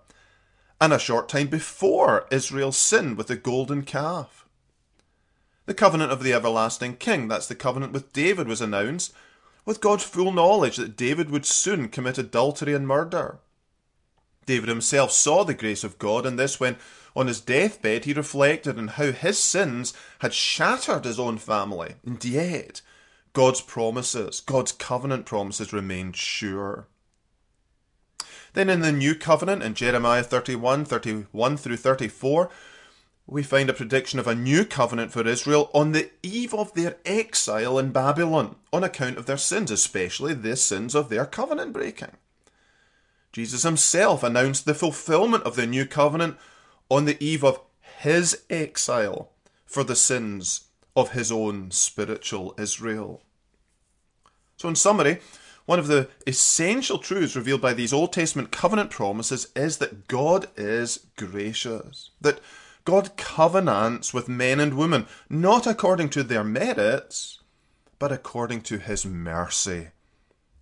and 0.80 0.94
a 0.94 0.98
short 0.98 1.28
time 1.28 1.48
before 1.48 2.26
Israel 2.30 2.72
sinned 2.72 3.18
with 3.18 3.26
the 3.26 3.36
golden 3.36 3.82
calf. 3.82 4.47
The 5.68 5.74
covenant 5.74 6.10
of 6.10 6.22
the 6.22 6.32
everlasting 6.32 6.96
king, 6.96 7.28
that's 7.28 7.46
the 7.46 7.54
covenant 7.54 7.92
with 7.92 8.14
David, 8.14 8.48
was 8.48 8.62
announced 8.62 9.12
with 9.66 9.82
God's 9.82 10.02
full 10.02 10.32
knowledge 10.32 10.78
that 10.78 10.96
David 10.96 11.28
would 11.28 11.44
soon 11.44 11.90
commit 11.90 12.16
adultery 12.16 12.72
and 12.72 12.88
murder. 12.88 13.36
David 14.46 14.70
himself 14.70 15.12
saw 15.12 15.44
the 15.44 15.52
grace 15.52 15.84
of 15.84 15.98
God 15.98 16.24
in 16.24 16.36
this 16.36 16.58
when, 16.58 16.78
on 17.14 17.26
his 17.26 17.42
deathbed, 17.42 18.06
he 18.06 18.14
reflected 18.14 18.78
on 18.78 18.88
how 18.88 19.12
his 19.12 19.38
sins 19.38 19.92
had 20.20 20.32
shattered 20.32 21.04
his 21.04 21.20
own 21.20 21.36
family, 21.36 21.96
and 22.02 22.24
yet 22.24 22.80
God's 23.34 23.60
promises, 23.60 24.40
God's 24.40 24.72
covenant 24.72 25.26
promises, 25.26 25.70
remained 25.70 26.16
sure. 26.16 26.86
Then 28.54 28.70
in 28.70 28.80
the 28.80 28.90
new 28.90 29.14
covenant, 29.14 29.62
in 29.62 29.74
Jeremiah 29.74 30.22
31, 30.22 30.86
31 30.86 31.58
through 31.58 31.76
34, 31.76 32.48
we 33.30 33.42
find 33.42 33.68
a 33.68 33.74
prediction 33.74 34.18
of 34.18 34.26
a 34.26 34.34
new 34.34 34.64
covenant 34.64 35.12
for 35.12 35.26
Israel 35.26 35.70
on 35.74 35.92
the 35.92 36.10
eve 36.22 36.54
of 36.54 36.72
their 36.72 36.96
exile 37.04 37.78
in 37.78 37.92
Babylon, 37.92 38.56
on 38.72 38.82
account 38.82 39.18
of 39.18 39.26
their 39.26 39.36
sins, 39.36 39.70
especially 39.70 40.32
the 40.32 40.56
sins 40.56 40.94
of 40.94 41.10
their 41.10 41.26
covenant 41.26 41.74
breaking. 41.74 42.12
Jesus 43.30 43.64
himself 43.64 44.22
announced 44.22 44.64
the 44.64 44.72
fulfillment 44.72 45.44
of 45.44 45.56
the 45.56 45.66
new 45.66 45.84
covenant 45.84 46.38
on 46.88 47.04
the 47.04 47.22
eve 47.22 47.44
of 47.44 47.60
his 47.98 48.44
exile 48.48 49.30
for 49.66 49.84
the 49.84 49.96
sins 49.96 50.62
of 50.96 51.12
his 51.12 51.30
own 51.30 51.70
spiritual 51.70 52.54
Israel. 52.58 53.22
So, 54.56 54.70
in 54.70 54.74
summary, 54.74 55.20
one 55.66 55.78
of 55.78 55.86
the 55.86 56.08
essential 56.26 56.96
truths 56.96 57.36
revealed 57.36 57.60
by 57.60 57.74
these 57.74 57.92
Old 57.92 58.14
Testament 58.14 58.50
covenant 58.50 58.90
promises 58.90 59.48
is 59.54 59.76
that 59.76 60.08
God 60.08 60.48
is 60.56 61.06
gracious, 61.16 62.10
that 62.22 62.40
God 62.88 63.18
covenants 63.18 64.14
with 64.14 64.30
men 64.30 64.58
and 64.58 64.72
women, 64.72 65.06
not 65.28 65.66
according 65.66 66.08
to 66.08 66.22
their 66.22 66.42
merits, 66.42 67.38
but 67.98 68.10
according 68.10 68.62
to 68.62 68.78
his 68.78 69.04
mercy. 69.04 69.88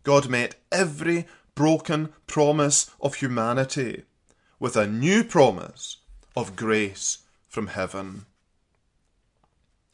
God 0.02 0.28
met 0.28 0.56
every 0.72 1.28
broken 1.54 2.08
promise 2.26 2.90
of 3.00 3.14
humanity 3.14 4.02
with 4.58 4.74
a 4.74 4.88
new 4.88 5.22
promise 5.22 5.98
of 6.34 6.56
grace 6.56 7.18
from 7.46 7.68
heaven. 7.68 8.26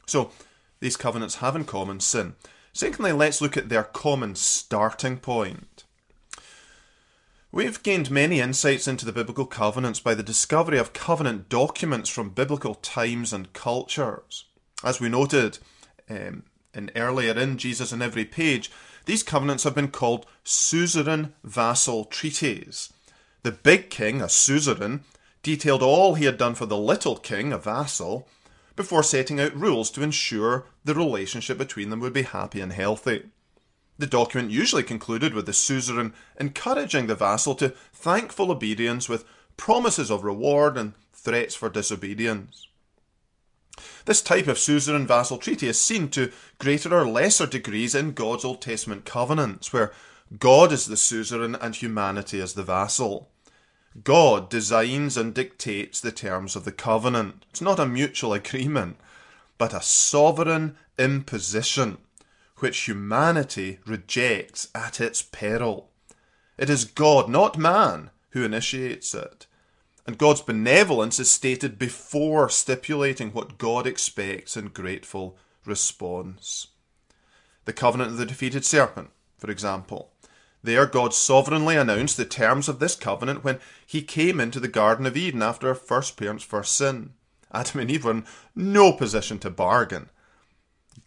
So, 0.07 0.31
these 0.79 0.97
covenants 0.97 1.35
have 1.35 1.55
in 1.55 1.65
common 1.65 1.99
sin. 1.99 2.33
Secondly, 2.73 3.11
let's 3.11 3.41
look 3.41 3.57
at 3.57 3.69
their 3.69 3.83
common 3.83 4.33
starting 4.33 5.17
point. 5.17 5.83
We've 7.53 7.83
gained 7.83 8.09
many 8.09 8.39
insights 8.39 8.87
into 8.87 9.05
the 9.05 9.11
biblical 9.11 9.45
covenants 9.45 9.99
by 9.99 10.15
the 10.15 10.23
discovery 10.23 10.79
of 10.79 10.91
covenant 10.91 11.49
documents 11.49 12.09
from 12.09 12.31
biblical 12.31 12.73
times 12.73 13.31
and 13.31 13.53
cultures. 13.53 14.45
As 14.83 14.99
we 14.99 15.07
noted 15.07 15.59
um, 16.09 16.45
in 16.73 16.89
earlier 16.95 17.33
in 17.33 17.59
Jesus 17.59 17.93
on 17.93 18.01
Every 18.01 18.25
Page, 18.25 18.71
these 19.05 19.21
covenants 19.21 19.65
have 19.65 19.75
been 19.75 19.89
called 19.89 20.25
suzerain 20.43 21.33
vassal 21.43 22.05
treaties. 22.05 22.91
The 23.43 23.51
big 23.51 23.91
king, 23.91 24.19
a 24.19 24.29
suzerain, 24.29 25.01
detailed 25.43 25.83
all 25.83 26.15
he 26.15 26.25
had 26.25 26.39
done 26.39 26.55
for 26.55 26.65
the 26.65 26.75
little 26.75 27.17
king, 27.17 27.53
a 27.53 27.59
vassal, 27.59 28.27
before 28.75 29.03
setting 29.03 29.39
out 29.39 29.55
rules 29.55 29.91
to 29.91 30.01
ensure 30.01 30.65
the 30.83 30.95
relationship 30.95 31.59
between 31.59 31.91
them 31.91 31.99
would 31.99 32.13
be 32.13 32.23
happy 32.23 32.61
and 32.61 32.73
healthy. 32.73 33.25
The 33.97 34.07
document 34.07 34.51
usually 34.51 34.83
concluded 34.83 35.33
with 35.33 35.45
the 35.45 35.53
suzerain 35.53 36.13
encouraging 36.39 37.07
the 37.07 37.15
vassal 37.15 37.55
to 37.55 37.69
thankful 37.93 38.51
obedience 38.51 39.07
with 39.07 39.25
promises 39.55 40.09
of 40.09 40.23
reward 40.23 40.77
and 40.77 40.93
threats 41.13 41.55
for 41.55 41.69
disobedience. 41.69 42.67
This 44.05 44.21
type 44.21 44.47
of 44.47 44.59
suzerain 44.59 45.07
vassal 45.07 45.37
treaty 45.37 45.67
is 45.67 45.79
seen 45.79 46.09
to 46.09 46.31
greater 46.57 46.93
or 46.93 47.07
lesser 47.07 47.45
degrees 47.45 47.95
in 47.95 48.13
God's 48.13 48.45
Old 48.45 48.61
Testament 48.61 49.05
covenants, 49.05 49.71
where 49.71 49.93
God 50.39 50.71
is 50.71 50.87
the 50.87 50.97
suzerain 50.97 51.55
and 51.55 51.75
humanity 51.75 52.39
is 52.39 52.53
the 52.53 52.63
vassal. 52.63 53.29
God 54.03 54.49
designs 54.49 55.17
and 55.17 55.33
dictates 55.33 56.01
the 56.01 56.11
terms 56.11 56.55
of 56.55 56.65
the 56.65 56.71
covenant. 56.71 57.45
It's 57.51 57.61
not 57.61 57.79
a 57.79 57.85
mutual 57.85 58.33
agreement, 58.33 58.97
but 59.57 59.73
a 59.73 59.81
sovereign 59.81 60.75
imposition 60.97 61.97
which 62.63 62.85
humanity 62.85 63.79
rejects 63.85 64.69
at 64.73 65.01
its 65.01 65.21
peril. 65.21 65.89
It 66.57 66.69
is 66.69 66.85
God, 66.85 67.27
not 67.27 67.57
man, 67.57 68.09
who 68.29 68.45
initiates 68.45 69.13
it. 69.13 69.47
And 70.07 70.17
God's 70.17 70.39
benevolence 70.39 71.19
is 71.19 71.29
stated 71.29 71.77
before 71.77 72.47
stipulating 72.47 73.31
what 73.31 73.57
God 73.57 73.85
expects 73.85 74.55
in 74.55 74.69
grateful 74.69 75.37
response. 75.65 76.67
The 77.65 77.73
covenant 77.73 78.11
of 78.11 78.17
the 78.17 78.25
defeated 78.25 78.63
serpent, 78.63 79.09
for 79.37 79.51
example. 79.51 80.13
There, 80.63 80.85
God 80.85 81.13
sovereignly 81.13 81.75
announced 81.75 82.15
the 82.15 82.23
terms 82.23 82.69
of 82.69 82.79
this 82.79 82.95
covenant 82.95 83.43
when 83.43 83.59
he 83.85 84.01
came 84.01 84.39
into 84.39 84.61
the 84.61 84.69
Garden 84.69 85.05
of 85.05 85.17
Eden 85.17 85.41
after 85.41 85.67
our 85.67 85.75
first 85.75 86.15
parents' 86.15 86.45
first 86.45 86.77
sin. 86.77 87.11
Adam 87.51 87.81
and 87.81 87.91
Eve 87.91 88.05
were 88.05 88.11
in 88.11 88.25
no 88.55 88.93
position 88.93 89.37
to 89.39 89.49
bargain. 89.49 90.09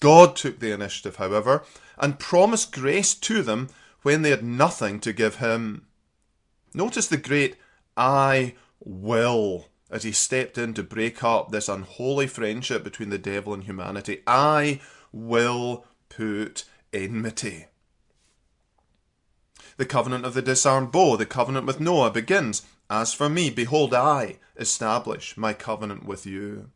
God 0.00 0.36
took 0.36 0.60
the 0.60 0.72
initiative, 0.72 1.16
however, 1.16 1.64
and 1.98 2.18
promised 2.18 2.72
grace 2.72 3.14
to 3.14 3.42
them 3.42 3.68
when 4.02 4.22
they 4.22 4.30
had 4.30 4.44
nothing 4.44 5.00
to 5.00 5.12
give 5.12 5.36
him. 5.36 5.86
Notice 6.74 7.08
the 7.08 7.16
great 7.16 7.56
I 7.96 8.54
will 8.80 9.68
as 9.90 10.02
he 10.02 10.12
stepped 10.12 10.58
in 10.58 10.74
to 10.74 10.82
break 10.82 11.22
up 11.22 11.50
this 11.50 11.68
unholy 11.68 12.26
friendship 12.26 12.82
between 12.82 13.10
the 13.10 13.18
devil 13.18 13.54
and 13.54 13.64
humanity. 13.64 14.22
I 14.26 14.80
will 15.12 15.86
put 16.08 16.64
enmity. 16.92 17.66
The 19.76 19.86
covenant 19.86 20.24
of 20.24 20.34
the 20.34 20.42
disarmed 20.42 20.90
bow, 20.90 21.16
the 21.16 21.26
covenant 21.26 21.66
with 21.66 21.80
Noah, 21.80 22.10
begins 22.10 22.62
As 22.88 23.12
for 23.12 23.28
me, 23.28 23.50
behold, 23.50 23.94
I 23.94 24.38
establish 24.56 25.36
my 25.36 25.52
covenant 25.52 26.04
with 26.04 26.26
you. 26.26 26.70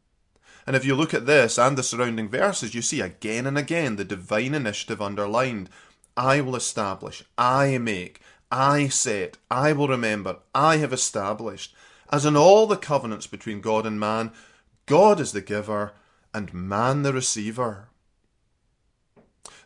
And 0.70 0.76
if 0.76 0.84
you 0.84 0.94
look 0.94 1.12
at 1.12 1.26
this 1.26 1.58
and 1.58 1.76
the 1.76 1.82
surrounding 1.82 2.28
verses, 2.28 2.76
you 2.76 2.80
see 2.80 3.00
again 3.00 3.44
and 3.44 3.58
again 3.58 3.96
the 3.96 4.04
divine 4.04 4.54
initiative 4.54 5.02
underlined. 5.02 5.68
I 6.16 6.40
will 6.40 6.54
establish, 6.54 7.24
I 7.36 7.76
make, 7.78 8.20
I 8.52 8.86
set, 8.86 9.36
I 9.50 9.72
will 9.72 9.88
remember, 9.88 10.36
I 10.54 10.76
have 10.76 10.92
established. 10.92 11.74
As 12.12 12.24
in 12.24 12.36
all 12.36 12.68
the 12.68 12.76
covenants 12.76 13.26
between 13.26 13.60
God 13.60 13.84
and 13.84 13.98
man, 13.98 14.30
God 14.86 15.18
is 15.18 15.32
the 15.32 15.40
giver 15.40 15.90
and 16.32 16.54
man 16.54 17.02
the 17.02 17.12
receiver. 17.12 17.88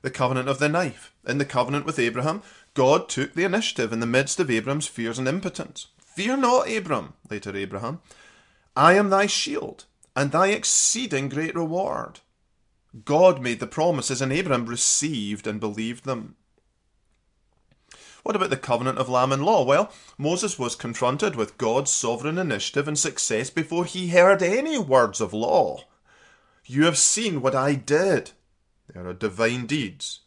The 0.00 0.10
covenant 0.10 0.48
of 0.48 0.58
the 0.58 0.70
knife. 0.70 1.12
In 1.26 1.36
the 1.36 1.44
covenant 1.44 1.84
with 1.84 1.98
Abraham, 1.98 2.42
God 2.72 3.10
took 3.10 3.34
the 3.34 3.44
initiative 3.44 3.92
in 3.92 4.00
the 4.00 4.06
midst 4.06 4.40
of 4.40 4.50
Abram's 4.50 4.86
fears 4.86 5.18
and 5.18 5.28
impotence. 5.28 5.88
Fear 5.98 6.38
not, 6.38 6.74
Abram, 6.74 7.12
later 7.28 7.54
Abraham. 7.54 8.00
I 8.74 8.94
am 8.94 9.10
thy 9.10 9.26
shield 9.26 9.84
and 10.16 10.30
thy 10.30 10.48
exceeding 10.48 11.28
great 11.28 11.54
reward. 11.54 12.20
God 13.04 13.42
made 13.42 13.60
the 13.60 13.66
promises, 13.66 14.22
and 14.22 14.32
Abraham 14.32 14.66
received 14.66 15.46
and 15.46 15.58
believed 15.58 16.04
them. 16.04 16.36
What 18.22 18.36
about 18.36 18.50
the 18.50 18.56
covenant 18.56 18.98
of 18.98 19.08
lamb 19.08 19.32
and 19.32 19.44
law? 19.44 19.64
Well, 19.64 19.92
Moses 20.16 20.58
was 20.58 20.76
confronted 20.76 21.36
with 21.36 21.58
God's 21.58 21.90
sovereign 21.90 22.38
initiative 22.38 22.88
and 22.88 22.98
success 22.98 23.50
before 23.50 23.84
he 23.84 24.08
heard 24.08 24.42
any 24.42 24.78
words 24.78 25.20
of 25.20 25.34
law. 25.34 25.84
You 26.64 26.84
have 26.84 26.96
seen 26.96 27.42
what 27.42 27.54
I 27.54 27.74
did. 27.74 28.30
There 28.88 29.06
are 29.06 29.12
divine 29.12 29.66
deeds. 29.66 30.20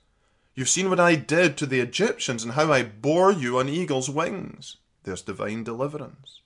You've 0.53 0.69
seen 0.69 0.89
what 0.89 0.99
I 0.99 1.15
did 1.15 1.57
to 1.57 1.65
the 1.65 1.79
Egyptians 1.79 2.43
and 2.43 2.53
how 2.53 2.71
I 2.71 2.83
bore 2.83 3.31
you 3.31 3.57
on 3.57 3.69
eagle's 3.69 4.09
wings. 4.09 4.77
There's 5.03 5.21
divine 5.21 5.63
deliverance. 5.63 6.41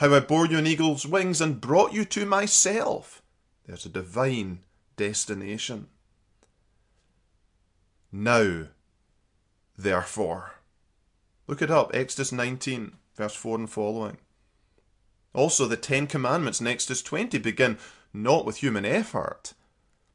How 0.00 0.14
I 0.14 0.20
bore 0.20 0.46
you 0.46 0.56
on 0.56 0.66
eagle's 0.66 1.04
wings 1.04 1.42
and 1.42 1.60
brought 1.60 1.92
you 1.92 2.06
to 2.06 2.24
myself. 2.24 3.20
There's 3.66 3.84
a 3.84 3.90
divine 3.90 4.60
destination. 4.96 5.88
Now, 8.10 8.68
therefore. 9.76 10.54
Look 11.46 11.60
it 11.60 11.70
up, 11.70 11.90
Exodus 11.92 12.32
19, 12.32 12.92
verse 13.14 13.34
4 13.34 13.58
and 13.58 13.68
following. 13.68 14.16
Also, 15.34 15.66
the 15.66 15.76
Ten 15.76 16.06
Commandments 16.06 16.62
in 16.62 16.66
Exodus 16.66 17.02
20 17.02 17.36
begin 17.36 17.76
not 18.14 18.46
with 18.46 18.62
human 18.62 18.86
effort, 18.86 19.52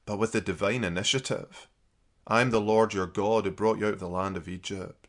but 0.08 0.18
with 0.18 0.32
the 0.32 0.42
divine 0.42 0.84
initiative. 0.84 1.68
I 2.26 2.42
am 2.42 2.50
the 2.50 2.60
Lord 2.60 2.96
your 2.96 3.06
God 3.06 3.46
who 3.46 3.52
brought 3.52 3.78
you 3.78 3.86
out 3.86 3.94
of 3.94 4.00
the 4.00 4.10
land 4.10 4.36
of 4.36 4.50
Egypt. 4.50 5.05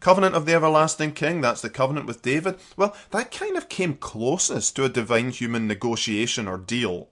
Covenant 0.00 0.34
of 0.34 0.46
the 0.46 0.54
everlasting 0.54 1.12
king, 1.12 1.40
that's 1.40 1.62
the 1.62 1.70
covenant 1.70 2.06
with 2.06 2.22
David. 2.22 2.58
Well, 2.76 2.94
that 3.10 3.32
kind 3.32 3.56
of 3.56 3.68
came 3.68 3.94
closest 3.94 4.76
to 4.76 4.84
a 4.84 4.88
divine 4.88 5.30
human 5.30 5.66
negotiation 5.66 6.46
or 6.46 6.58
deal. 6.58 7.08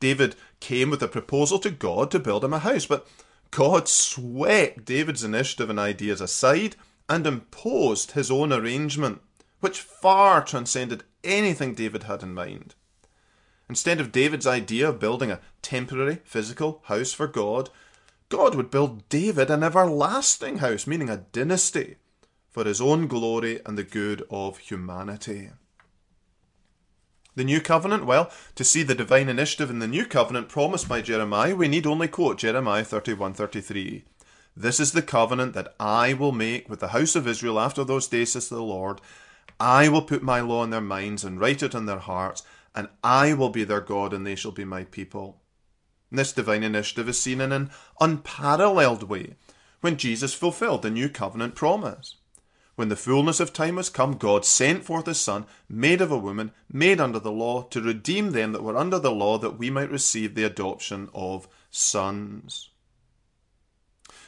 David 0.00 0.34
came 0.60 0.90
with 0.90 1.02
a 1.02 1.08
proposal 1.08 1.58
to 1.60 1.70
God 1.70 2.10
to 2.10 2.18
build 2.18 2.44
him 2.44 2.52
a 2.52 2.58
house, 2.58 2.86
but 2.86 3.06
God 3.50 3.88
swept 3.88 4.84
David's 4.84 5.24
initiative 5.24 5.70
and 5.70 5.78
ideas 5.78 6.20
aside 6.20 6.76
and 7.08 7.26
imposed 7.26 8.12
his 8.12 8.30
own 8.30 8.52
arrangement, 8.52 9.20
which 9.60 9.80
far 9.80 10.44
transcended 10.44 11.04
anything 11.22 11.74
David 11.74 12.04
had 12.04 12.22
in 12.22 12.34
mind. 12.34 12.74
Instead 13.68 14.00
of 14.00 14.12
David's 14.12 14.46
idea 14.46 14.88
of 14.88 15.00
building 15.00 15.30
a 15.30 15.40
temporary 15.62 16.20
physical 16.24 16.82
house 16.84 17.12
for 17.12 17.26
God, 17.26 17.70
God 18.28 18.54
would 18.54 18.70
build 18.70 19.08
David 19.08 19.50
an 19.50 19.62
everlasting 19.62 20.58
house, 20.58 20.86
meaning 20.86 21.08
a 21.08 21.18
dynasty, 21.18 21.96
for 22.56 22.64
his 22.64 22.80
own 22.80 23.06
glory 23.06 23.60
and 23.66 23.76
the 23.76 23.82
good 23.82 24.22
of 24.30 24.56
humanity. 24.56 25.50
The 27.34 27.44
New 27.44 27.60
Covenant? 27.60 28.06
Well, 28.06 28.30
to 28.54 28.64
see 28.64 28.82
the 28.82 28.94
divine 28.94 29.28
initiative 29.28 29.68
in 29.68 29.78
the 29.78 29.86
New 29.86 30.06
Covenant 30.06 30.48
promised 30.48 30.88
by 30.88 31.02
Jeremiah, 31.02 31.54
we 31.54 31.68
need 31.68 31.86
only 31.86 32.08
quote 32.08 32.38
Jeremiah 32.38 32.82
31:33. 32.82 34.04
This 34.56 34.80
is 34.80 34.92
the 34.92 35.02
covenant 35.02 35.52
that 35.52 35.74
I 35.78 36.14
will 36.14 36.32
make 36.32 36.66
with 36.70 36.80
the 36.80 36.94
house 36.96 37.14
of 37.14 37.28
Israel 37.28 37.60
after 37.60 37.84
those 37.84 38.08
days, 38.08 38.32
says 38.32 38.48
the 38.48 38.62
Lord. 38.62 39.02
I 39.60 39.90
will 39.90 40.00
put 40.00 40.22
my 40.22 40.40
law 40.40 40.64
in 40.64 40.70
their 40.70 40.80
minds 40.80 41.24
and 41.24 41.38
write 41.38 41.62
it 41.62 41.74
in 41.74 41.84
their 41.84 41.98
hearts, 41.98 42.42
and 42.74 42.88
I 43.04 43.34
will 43.34 43.50
be 43.50 43.64
their 43.64 43.82
God, 43.82 44.14
and 44.14 44.26
they 44.26 44.34
shall 44.34 44.52
be 44.52 44.64
my 44.64 44.84
people. 44.84 45.42
This 46.10 46.32
divine 46.32 46.62
initiative 46.62 47.06
is 47.06 47.20
seen 47.20 47.42
in 47.42 47.52
an 47.52 47.70
unparalleled 48.00 49.02
way 49.02 49.36
when 49.82 49.98
Jesus 49.98 50.32
fulfilled 50.32 50.80
the 50.80 50.88
new 50.88 51.10
covenant 51.10 51.54
promise. 51.54 52.14
When 52.76 52.90
the 52.90 52.96
fullness 52.96 53.40
of 53.40 53.54
time 53.54 53.76
was 53.76 53.88
come, 53.88 54.18
God 54.18 54.44
sent 54.44 54.84
forth 54.84 55.06
his 55.06 55.18
Son, 55.18 55.46
made 55.66 56.02
of 56.02 56.12
a 56.12 56.18
woman, 56.18 56.52
made 56.70 57.00
under 57.00 57.18
the 57.18 57.32
law, 57.32 57.62
to 57.62 57.80
redeem 57.80 58.32
them 58.32 58.52
that 58.52 58.62
were 58.62 58.76
under 58.76 58.98
the 58.98 59.10
law, 59.10 59.38
that 59.38 59.58
we 59.58 59.70
might 59.70 59.90
receive 59.90 60.34
the 60.34 60.44
adoption 60.44 61.08
of 61.14 61.48
sons. 61.70 62.68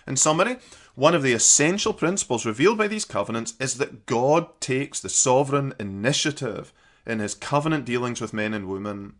In 0.07 0.17
summary, 0.17 0.57
one 0.95 1.15
of 1.15 1.23
the 1.23 1.35
essential 1.35 1.93
principles 1.93 2.47
revealed 2.47 2.79
by 2.79 2.89
these 2.89 3.05
covenants 3.05 3.53
is 3.61 3.77
that 3.77 4.07
God 4.07 4.59
takes 4.63 4.99
the 4.99 5.11
sovereign 5.11 5.75
initiative 5.79 6.73
in 7.07 7.19
his 7.19 7.35
covenant 7.35 7.85
dealings 7.85 8.19
with 8.19 8.33
men 8.33 8.55
and 8.55 8.67
women. 8.67 9.15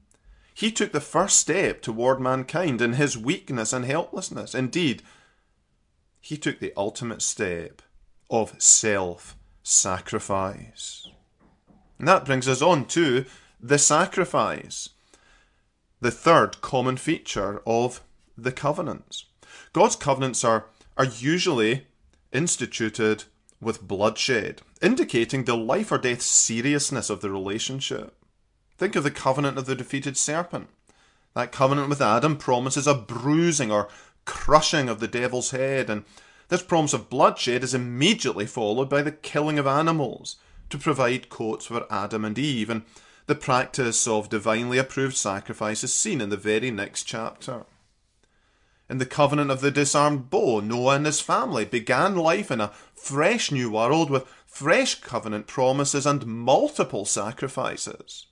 He 0.55 0.73
took 0.73 0.93
the 0.93 1.03
first 1.03 1.37
step 1.37 1.83
toward 1.83 2.19
mankind 2.19 2.81
in 2.81 2.95
his 2.95 3.19
weakness 3.19 3.75
and 3.75 3.85
helplessness. 3.85 4.55
Indeed, 4.55 5.03
he 6.23 6.39
took 6.39 6.59
the 6.59 6.73
ultimate 6.77 7.21
step 7.21 7.83
of 8.31 8.61
self 8.61 9.37
sacrifice. 9.63 11.09
And 11.99 12.07
that 12.07 12.25
brings 12.25 12.49
us 12.49 12.63
on 12.63 12.85
to 12.87 13.25
the 13.61 13.79
sacrifice, 13.79 14.91
the 16.01 16.11
third 16.11 16.61
common 16.61 16.97
feature 16.97 17.61
of 17.67 18.01
the 18.37 18.53
covenants. 18.53 19.25
God's 19.73 19.97
covenants 19.97 20.45
are, 20.45 20.67
are 20.97 21.05
usually 21.05 21.87
instituted 22.33 23.25
with 23.61 23.87
bloodshed, 23.87 24.63
indicating 24.81 25.45
the 25.45 25.57
life 25.57 25.91
or 25.91 25.99
death 25.99 26.23
seriousness 26.23 27.11
of 27.11 27.21
the 27.21 27.31
relationship. 27.31 28.15
Think 28.77 28.95
of 28.95 29.03
the 29.03 29.11
covenant 29.11 29.59
of 29.59 29.67
the 29.67 29.75
defeated 29.75 30.17
serpent. 30.17 30.69
That 31.35 31.51
covenant 31.53 31.89
with 31.89 32.01
Adam 32.01 32.37
promises 32.37 32.87
a 32.87 32.95
bruising 32.95 33.73
or 33.73 33.89
crushing 34.25 34.89
of 34.89 35.01
the 35.01 35.09
devil's 35.09 35.51
head, 35.51 35.91
and 35.91 36.05
this 36.49 36.63
promise 36.63 36.93
of 36.93 37.11
bloodshed 37.11 37.63
is 37.63 37.75
immediately 37.75 38.47
followed 38.47 38.89
by 38.89 39.03
the 39.03 39.13
killing 39.13 39.59
of 39.59 39.67
animals 39.67 40.37
to 40.71 40.79
provide 40.79 41.29
coats 41.29 41.67
for 41.67 41.87
Adam 41.91 42.25
and 42.25 42.39
Eve, 42.39 42.71
and 42.71 42.83
the 43.27 43.35
practice 43.35 44.07
of 44.07 44.31
divinely 44.31 44.79
approved 44.79 45.17
sacrifice 45.17 45.85
is 45.85 45.93
seen 45.93 46.21
in 46.21 46.31
the 46.31 46.37
very 46.37 46.71
next 46.71 47.05
chapter. 47.05 47.65
In 48.89 48.97
the 48.97 49.07
covenant 49.07 49.51
of 49.51 49.61
the 49.61 49.71
disarmed 49.71 50.31
bow, 50.31 50.61
Noah 50.61 50.97
and 50.97 51.05
his 51.05 51.21
family 51.21 51.67
began 51.67 52.17
life 52.17 52.51
in 52.51 52.61
a 52.61 52.73
fresh 52.95 53.53
new 53.53 53.71
world 53.71 54.09
with 54.09 54.27
fresh 54.47 54.95
covenant 55.01 55.47
promises 55.47 56.07
and 56.07 56.27
multiple 56.27 57.05
sacrifices. 57.05 58.27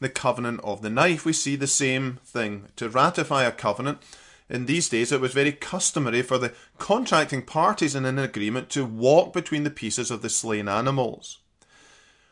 The 0.00 0.08
covenant 0.08 0.60
of 0.64 0.82
the 0.82 0.90
knife, 0.90 1.24
we 1.24 1.32
see 1.32 1.54
the 1.54 1.68
same 1.68 2.18
thing. 2.24 2.68
To 2.76 2.88
ratify 2.88 3.44
a 3.44 3.52
covenant, 3.52 3.98
in 4.48 4.66
these 4.66 4.88
days 4.88 5.10
it 5.10 5.20
was 5.20 5.32
very 5.32 5.52
customary 5.52 6.22
for 6.22 6.38
the 6.38 6.52
contracting 6.78 7.42
parties 7.42 7.94
in 7.94 8.04
an 8.04 8.18
agreement 8.18 8.68
to 8.70 8.84
walk 8.84 9.32
between 9.32 9.64
the 9.64 9.70
pieces 9.70 10.10
of 10.10 10.22
the 10.22 10.28
slain 10.28 10.68
animals. 10.68 11.38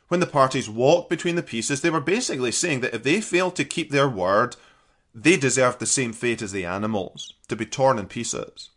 When 0.09 0.21
the 0.21 0.27
parties 0.27 0.69
walked 0.69 1.09
between 1.09 1.37
the 1.37 1.43
pieces, 1.43 1.81
they 1.81 1.89
were 1.89 2.01
basically 2.01 2.53
saying 2.53 2.81
that 2.81 2.95
if 2.95 3.03
they 3.03 3.21
failed 3.21 3.57
to 3.57 3.65
keep 3.65 3.91
their 3.91 4.09
word, 4.09 4.57
they 5.15 5.37
deserved 5.37 5.79
the 5.79 5.87
same 5.87 6.13
fate 6.13 6.43
as 6.43 6.53
the 6.53 6.67
animals, 6.67 7.35
to 7.49 7.57
be 7.57 7.65
torn 7.65 7.99
in 7.99 8.07
pieces. 8.07 8.71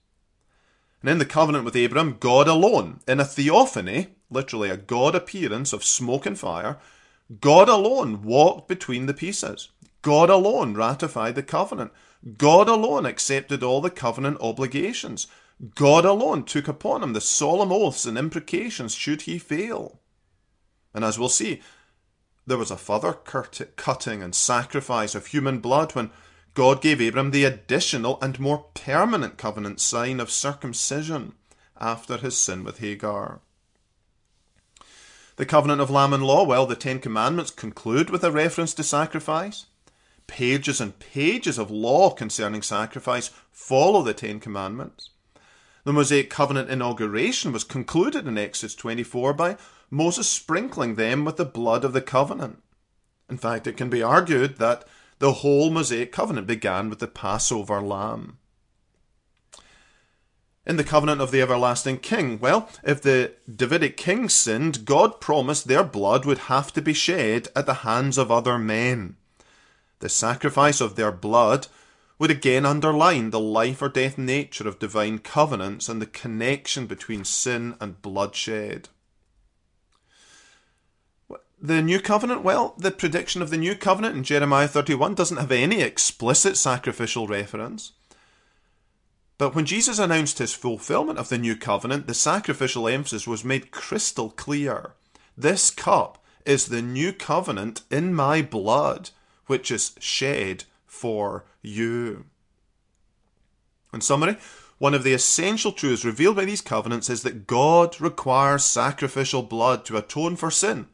And 1.02 1.10
in 1.10 1.18
the 1.18 1.26
covenant 1.26 1.66
with 1.66 1.76
Abram, 1.76 2.18
God 2.20 2.48
alone, 2.48 3.02
in 3.08 3.20
a 3.20 3.26
theophany, 3.26 4.16
literally 4.30 4.70
a 4.70 4.78
God 4.78 5.14
appearance 5.14 5.74
of 5.74 5.84
smoke 5.84 6.26
and 6.26 6.40
fire, 6.40 6.78
God 7.42 7.70
alone 7.70 8.22
walked 8.22 8.68
between 8.68 9.06
the 9.06 9.14
pieces. 9.14 9.70
God 10.02 10.30
alone 10.30 10.74
ratified 10.74 11.36
the 11.36 11.44
covenant. 11.44 11.92
God 12.38 12.68
alone 12.68 13.06
accepted 13.06 13.62
all 13.62 13.82
the 13.82 13.92
covenant 13.92 14.38
obligations. 14.42 15.28
God 15.76 16.06
alone 16.06 16.44
took 16.44 16.68
upon 16.68 17.04
him 17.04 17.14
the 17.14 17.22
solemn 17.22 17.72
oaths 17.72 18.06
and 18.06 18.18
imprecations 18.18 18.96
should 18.96 19.24
he 19.24 19.38
fail. 19.38 20.00
And 20.94 21.06
as 21.06 21.20
we'll 21.20 21.30
see, 21.30 21.62
there 22.48 22.58
was 22.58 22.72
a 22.72 22.78
further 22.78 23.14
cutting 23.14 24.24
and 24.24 24.34
sacrifice 24.34 25.14
of 25.14 25.28
human 25.28 25.60
blood 25.60 25.94
when 25.94 26.12
God 26.56 26.82
gave 26.82 27.02
Abram 27.02 27.32
the 27.32 27.44
additional 27.44 28.20
and 28.22 28.40
more 28.40 28.66
permanent 28.74 29.38
covenant 29.38 29.80
sign 29.80 30.20
of 30.20 30.32
circumcision 30.32 31.34
after 31.80 32.18
his 32.18 32.40
sin 32.40 32.64
with 32.64 32.80
Hagar. 32.80 33.42
The 35.36 35.46
covenant 35.46 35.82
of 35.82 35.90
lamb 35.90 36.14
and 36.14 36.24
law, 36.24 36.46
well, 36.46 36.66
the 36.66 36.76
Ten 36.76 37.00
Commandments 37.00 37.52
conclude 37.52 38.10
with 38.10 38.24
a 38.24 38.32
reference 38.32 38.74
to 38.76 38.84
sacrifice 38.84 39.66
pages 40.28 40.82
and 40.82 41.00
pages 41.00 41.58
of 41.58 41.72
law 41.72 42.10
concerning 42.10 42.62
sacrifice 42.62 43.32
follow 43.52 44.02
the 44.02 44.14
Ten 44.14 44.40
Commandments. 44.40 45.10
The 45.84 45.94
Mosaic 45.94 46.30
covenant 46.30 46.70
inauguration 46.70 47.52
was 47.52 47.64
concluded 47.64 48.28
in 48.28 48.38
Exodus 48.38 48.76
24 48.76 49.34
by 49.34 49.58
Moses 49.90 50.30
sprinkling 50.30 50.96
them 50.96 51.26
with 51.26 51.38
the 51.38 51.46
blood 51.46 51.84
of 51.84 51.94
the 51.94 52.02
covenant. 52.02 52.64
In 53.30 53.38
fact, 53.38 53.68
it 53.68 53.78
can 53.78 53.90
be 53.90 54.02
argued 54.02 54.58
that 54.58 54.86
the 55.20 55.34
whole 55.34 55.70
Mosaic 55.70 56.12
covenant 56.12 56.48
began 56.48 56.90
with 56.90 57.00
the 57.00 57.08
Passover 57.08 57.82
lamb. 57.82 58.38
In 60.66 60.78
the 60.78 60.84
covenant 60.84 61.22
of 61.22 61.30
the 61.30 61.42
everlasting 61.42 62.00
king, 62.00 62.40
well, 62.40 62.68
if 62.84 63.02
the 63.02 63.34
Davidic 63.54 63.98
kings 63.98 64.34
sinned, 64.34 64.84
God 64.84 65.22
promised 65.22 65.68
their 65.68 65.84
blood 65.84 66.26
would 66.26 66.40
have 66.50 66.74
to 66.74 66.82
be 66.82 66.94
shed 66.94 67.50
at 67.56 67.68
the 67.68 67.86
hands 67.86 68.18
of 68.18 68.32
other 68.32 68.58
men. 68.58 69.18
The 70.06 70.10
sacrifice 70.10 70.82
of 70.82 70.96
their 70.96 71.12
blood 71.12 71.66
would 72.20 72.30
again 72.30 72.64
underline 72.64 73.32
the 73.32 73.40
life 73.40 73.82
or 73.82 73.90
death 73.90 74.20
nature 74.20 74.68
of 74.68 74.78
divine 74.78 75.18
covenants 75.18 75.90
and 75.90 76.00
the 76.00 76.06
connection 76.06 76.86
between 76.86 77.26
sin 77.26 77.74
and 77.82 78.00
bloodshed. 78.04 78.90
The 81.60 81.82
new 81.82 82.00
covenant, 82.00 82.44
well, 82.44 82.76
the 82.78 82.92
prediction 82.92 83.42
of 83.42 83.50
the 83.50 83.58
new 83.58 83.76
covenant 83.76 84.16
in 84.16 84.24
Jeremiah 84.24 84.68
31 84.68 85.16
doesn't 85.16 85.38
have 85.38 85.52
any 85.52 85.82
explicit 85.82 86.56
sacrificial 86.56 87.26
reference. 87.26 87.94
But 89.40 89.56
when 89.56 89.66
Jesus 89.66 89.98
announced 89.98 90.38
his 90.38 90.54
fulfillment 90.54 91.18
of 91.18 91.30
the 91.30 91.40
new 91.40 91.56
covenant, 91.56 92.06
the 92.06 92.14
sacrificial 92.14 92.88
emphasis 92.88 93.26
was 93.26 93.44
made 93.44 93.72
crystal 93.72 94.30
clear. 94.30 94.94
This 95.36 95.72
cup 95.72 96.24
is 96.46 96.68
the 96.68 96.84
new 96.84 97.12
covenant 97.12 97.82
in 97.90 98.14
my 98.14 98.44
blood, 98.44 99.10
which 99.48 99.72
is 99.72 99.96
shed 100.00 100.64
for 100.86 101.46
you. 101.62 102.26
In 103.94 104.02
summary, 104.02 104.38
one 104.78 104.94
of 104.94 105.04
the 105.04 105.14
essential 105.14 105.72
truths 105.72 106.04
revealed 106.04 106.36
by 106.36 106.46
these 106.46 106.62
covenants 106.62 107.10
is 107.10 107.24
that 107.24 107.48
God 107.48 108.00
requires 108.02 108.64
sacrificial 108.64 109.42
blood 109.42 109.86
to 109.86 109.98
atone 109.98 110.36
for 110.36 110.52
sin, 110.52 110.88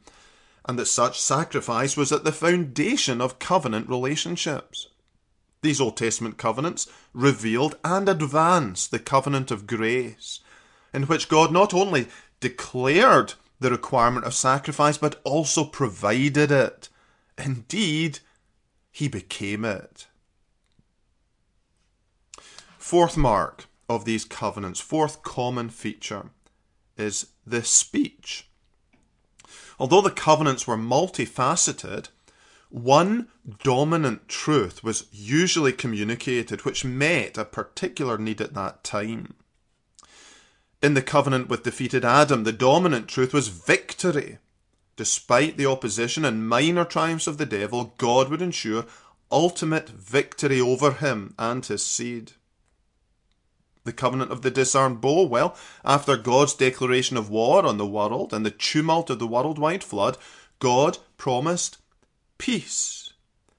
and 0.64 0.78
that 0.78 0.86
such 0.86 1.20
sacrifice 1.20 1.96
was 1.96 2.12
at 2.12 2.22
the 2.22 2.32
foundation 2.32 3.20
of 3.20 3.40
covenant 3.40 3.88
relationships. 3.88 4.88
These 5.62 5.80
Old 5.80 5.96
Testament 5.96 6.38
covenants 6.38 6.88
revealed 7.12 7.76
and 7.84 8.08
advanced 8.08 8.90
the 8.90 8.98
covenant 8.98 9.50
of 9.50 9.66
grace, 9.66 10.40
in 10.92 11.04
which 11.04 11.28
God 11.28 11.52
not 11.52 11.74
only 11.74 12.08
declared 12.40 13.34
the 13.58 13.70
requirement 13.70 14.26
of 14.26 14.34
sacrifice, 14.34 14.98
but 14.98 15.20
also 15.24 15.64
provided 15.64 16.50
it. 16.50 16.88
Indeed, 17.38 18.20
he 18.92 19.08
became 19.08 19.64
it. 19.64 20.06
Fourth 22.78 23.16
mark 23.16 23.64
of 23.88 24.04
these 24.04 24.24
covenants, 24.24 24.80
fourth 24.80 25.22
common 25.22 25.70
feature, 25.70 26.30
is 26.96 27.28
the 27.46 27.64
speech. 27.64 28.48
Although 29.78 30.02
the 30.02 30.10
covenants 30.10 30.66
were 30.66 30.76
multifaceted, 30.76 32.08
one 32.68 33.28
dominant 33.62 34.28
truth 34.28 34.84
was 34.84 35.06
usually 35.10 35.72
communicated 35.72 36.64
which 36.64 36.84
met 36.84 37.36
a 37.36 37.44
particular 37.44 38.18
need 38.18 38.40
at 38.40 38.54
that 38.54 38.84
time. 38.84 39.34
In 40.82 40.94
the 40.94 41.02
covenant 41.02 41.48
with 41.48 41.62
defeated 41.62 42.04
Adam, 42.04 42.44
the 42.44 42.52
dominant 42.52 43.08
truth 43.08 43.32
was 43.32 43.48
victory. 43.48 44.38
Despite 44.96 45.56
the 45.56 45.66
opposition 45.66 46.24
and 46.24 46.48
minor 46.48 46.84
triumphs 46.84 47.26
of 47.26 47.38
the 47.38 47.46
devil, 47.46 47.94
God 47.96 48.28
would 48.28 48.42
ensure 48.42 48.86
ultimate 49.30 49.88
victory 49.88 50.60
over 50.60 50.92
him 50.92 51.34
and 51.38 51.64
his 51.64 51.84
seed. 51.84 52.32
The 53.84 53.92
covenant 53.92 54.30
of 54.30 54.42
the 54.42 54.50
disarmed 54.50 55.00
bow, 55.00 55.26
well, 55.26 55.56
after 55.84 56.16
God's 56.16 56.54
declaration 56.54 57.16
of 57.16 57.30
war 57.30 57.66
on 57.66 57.78
the 57.78 57.86
world 57.86 58.32
and 58.32 58.46
the 58.46 58.50
tumult 58.50 59.10
of 59.10 59.18
the 59.18 59.26
worldwide 59.26 59.82
flood, 59.82 60.18
God 60.58 60.98
promised 61.16 61.78
peace. 62.38 63.12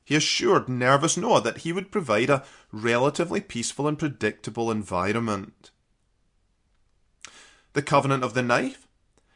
He 0.06 0.16
assured 0.16 0.70
nervous 0.70 1.18
Noah 1.18 1.42
that 1.42 1.60
he 1.60 1.74
would 1.74 1.92
provide 1.92 2.30
a 2.30 2.46
relatively 2.72 3.42
peaceful 3.42 3.88
and 3.88 3.98
predictable 3.98 4.70
environment. 4.72 5.72
The 7.74 7.82
covenant 7.82 8.24
of 8.24 8.34
the 8.34 8.44
knife. 8.44 8.83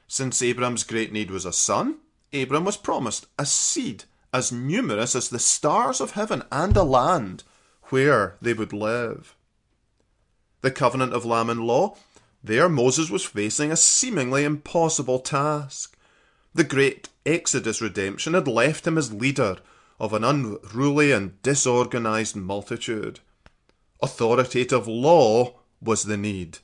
Since 0.08 0.42
Abram's 0.42 0.84
great 0.84 1.12
need 1.12 1.30
was 1.30 1.46
a 1.46 1.52
son, 1.52 1.98
Abram 2.34 2.64
was 2.66 2.78
promised 2.78 3.28
a 3.38 3.46
seed 3.46 4.06
as 4.34 4.52
numerous 4.52 5.16
as 5.16 5.30
the 5.30 5.40
stars 5.40 6.00
of 6.00 6.12
heaven 6.12 6.44
and 6.52 6.76
a 6.78 6.84
land 6.84 7.44
where 7.90 8.38
they 8.42 8.54
would 8.54 8.74
live. 8.74 9.36
The 10.62 10.72
covenant 10.72 11.14
of 11.14 11.26
lamb 11.26 11.50
and 11.50 11.62
law. 11.62 11.96
There 12.44 12.70
Moses 12.70 13.10
was 13.10 13.26
facing 13.26 13.72
a 13.72 13.78
seemingly 13.78 14.44
impossible 14.44 15.20
task. 15.20 15.98
The 16.54 16.64
great 16.64 17.10
Exodus 17.26 17.82
redemption 17.82 18.34
had 18.34 18.48
left 18.48 18.88
him 18.88 18.98
as 18.98 19.14
leader 19.14 19.58
of 20.00 20.14
an 20.14 20.24
unruly 20.24 21.12
and 21.12 21.42
disorganized 21.42 22.36
multitude. 22.36 23.20
Authoritative 24.02 24.88
law 24.88 25.56
was 25.82 26.04
the 26.04 26.18
need, 26.18 26.60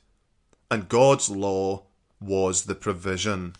and 0.70 0.88
God's 0.88 1.28
law 1.28 1.84
was 2.20 2.64
the 2.64 2.74
provision. 2.74 3.54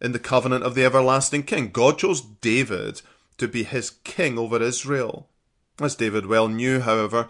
In 0.00 0.12
the 0.12 0.18
covenant 0.18 0.64
of 0.64 0.74
the 0.74 0.84
everlasting 0.84 1.42
king, 1.42 1.70
God 1.70 1.98
chose 1.98 2.20
David 2.20 3.02
to 3.38 3.48
be 3.48 3.64
his 3.64 3.90
king 3.90 4.38
over 4.38 4.62
Israel. 4.62 5.28
As 5.80 5.94
David 5.94 6.26
well 6.26 6.48
knew, 6.48 6.80
however, 6.80 7.28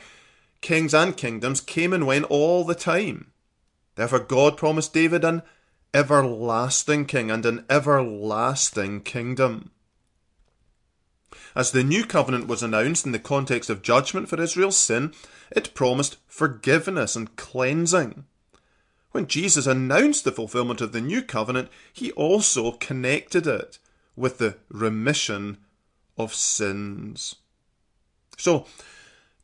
kings 0.61 0.94
and 0.94 1.16
kingdoms 1.16 1.61
came 1.61 1.92
and 1.92 2.07
went 2.07 2.27
all 2.27 2.64
the 2.64 2.74
time. 2.74 3.33
Therefore, 3.94 4.20
God 4.20 4.57
promised 4.57 4.94
David 4.94 5.24
an 5.24 5.42
everlasting 5.94 7.07
king 7.07 7.31
and 7.31 7.44
an 7.44 7.64
everlasting 7.68 9.01
kingdom. 9.01 9.70
As 11.55 11.72
the 11.72 11.83
new 11.83 12.05
covenant 12.05 12.46
was 12.46 12.62
announced 12.62 13.07
in 13.07 13.12
the 13.12 13.18
context 13.18 13.70
of 13.70 13.83
judgment 13.83 14.29
for 14.29 14.40
Israel's 14.40 14.77
sin, 14.77 15.12
it 15.51 15.74
promised 15.74 16.18
forgiveness 16.27 17.16
and 17.16 17.35
cleansing. 17.37 18.24
When 19.12 19.27
Jesus 19.27 19.66
announced 19.66 20.25
the 20.25 20.33
fulfillment 20.33 20.81
of 20.81 20.92
the 20.92 21.01
new 21.01 21.23
covenant, 21.23 21.71
he 21.92 22.12
also 22.12 22.73
connected 22.73 23.47
it 23.47 23.79
with 24.16 24.38
the 24.38 24.57
remission 24.68 25.59
of 26.16 26.35
sins. 26.35 27.37
So, 28.37 28.66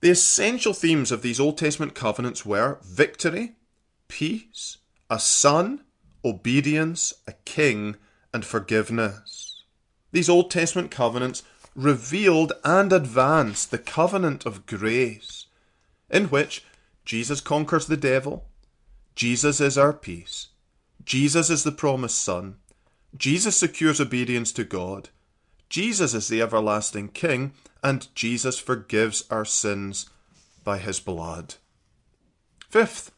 the 0.01 0.11
essential 0.11 0.75
themes 0.75 1.11
of 1.11 1.23
these 1.23 1.41
Old 1.41 1.57
Testament 1.57 1.95
covenants 1.95 2.45
were 2.45 2.79
victory, 2.85 3.53
peace, 4.09 4.79
a 5.09 5.19
son, 5.19 5.81
obedience, 6.25 7.15
a 7.27 7.33
king, 7.45 7.97
and 8.33 8.45
forgiveness. 8.45 9.63
These 10.13 10.29
Old 10.29 10.51
Testament 10.51 10.91
covenants 10.91 11.43
revealed 11.75 12.53
and 12.65 12.93
advanced 12.93 13.71
the 13.71 13.79
covenant 13.79 14.45
of 14.45 14.67
grace, 14.67 15.47
in 16.11 16.27
which 16.27 16.65
Jesus 17.05 17.41
conquers 17.41 17.87
the 17.87 17.97
devil, 17.97 18.47
Jesus 19.15 19.61
is 19.61 19.79
our 19.79 19.93
peace, 19.93 20.49
Jesus 21.05 21.51
is 21.51 21.65
the 21.65 21.73
promised 21.73 22.19
Son, 22.19 22.57
Jesus 23.17 23.57
secures 23.57 24.01
obedience 24.01 24.53
to 24.53 24.65
God, 24.65 25.11
Jesus 25.69 26.15
is 26.15 26.29
the 26.29 26.43
everlasting 26.43 27.09
King, 27.09 27.53
and 27.83 28.09
Jesus 28.15 28.59
forgives 28.59 29.25
our 29.31 29.45
sins 29.45 30.09
by 30.65 30.79
his 30.79 31.01
blood. 31.01 31.55
Fifth, 32.69 33.13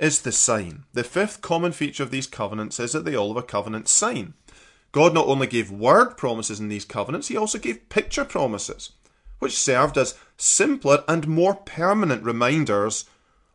is 0.00 0.22
the 0.22 0.32
sign. 0.32 0.84
The 0.94 1.04
fifth 1.04 1.42
common 1.42 1.72
feature 1.72 2.02
of 2.02 2.10
these 2.10 2.26
covenants 2.26 2.80
is 2.80 2.92
that 2.92 3.04
they 3.04 3.14
all 3.14 3.34
have 3.34 3.44
a 3.44 3.46
covenant 3.46 3.86
sign. 3.86 4.34
God 4.92 5.14
not 5.14 5.26
only 5.26 5.46
gave 5.46 5.70
word 5.70 6.16
promises 6.16 6.58
in 6.58 6.68
these 6.68 6.84
covenants, 6.84 7.28
he 7.28 7.36
also 7.36 7.58
gave 7.58 7.88
picture 7.90 8.24
promises, 8.24 8.92
which 9.38 9.56
served 9.56 9.96
as 9.96 10.18
simpler 10.36 11.04
and 11.06 11.28
more 11.28 11.54
permanent 11.54 12.24
reminders 12.24 13.04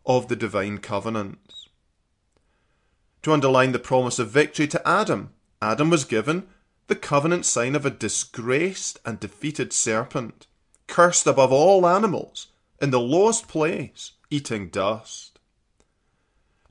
of 0.06 0.28
the 0.28 0.36
divine 0.36 0.78
covenants. 0.78 1.55
To 3.26 3.34
underline 3.34 3.72
the 3.72 3.80
promise 3.80 4.20
of 4.20 4.30
victory 4.30 4.68
to 4.68 4.88
Adam, 4.88 5.32
Adam 5.60 5.90
was 5.90 6.06
given 6.06 6.46
the 6.86 6.96
covenant 6.96 7.44
sign 7.44 7.76
of 7.76 7.84
a 7.84 7.90
disgraced 7.90 9.00
and 9.04 9.20
defeated 9.20 9.74
serpent, 9.74 10.46
cursed 10.86 11.26
above 11.26 11.52
all 11.52 11.88
animals, 11.88 12.50
in 12.80 12.92
the 12.92 13.00
lowest 13.00 13.48
place, 13.48 14.12
eating 14.30 14.70
dust. 14.70 15.40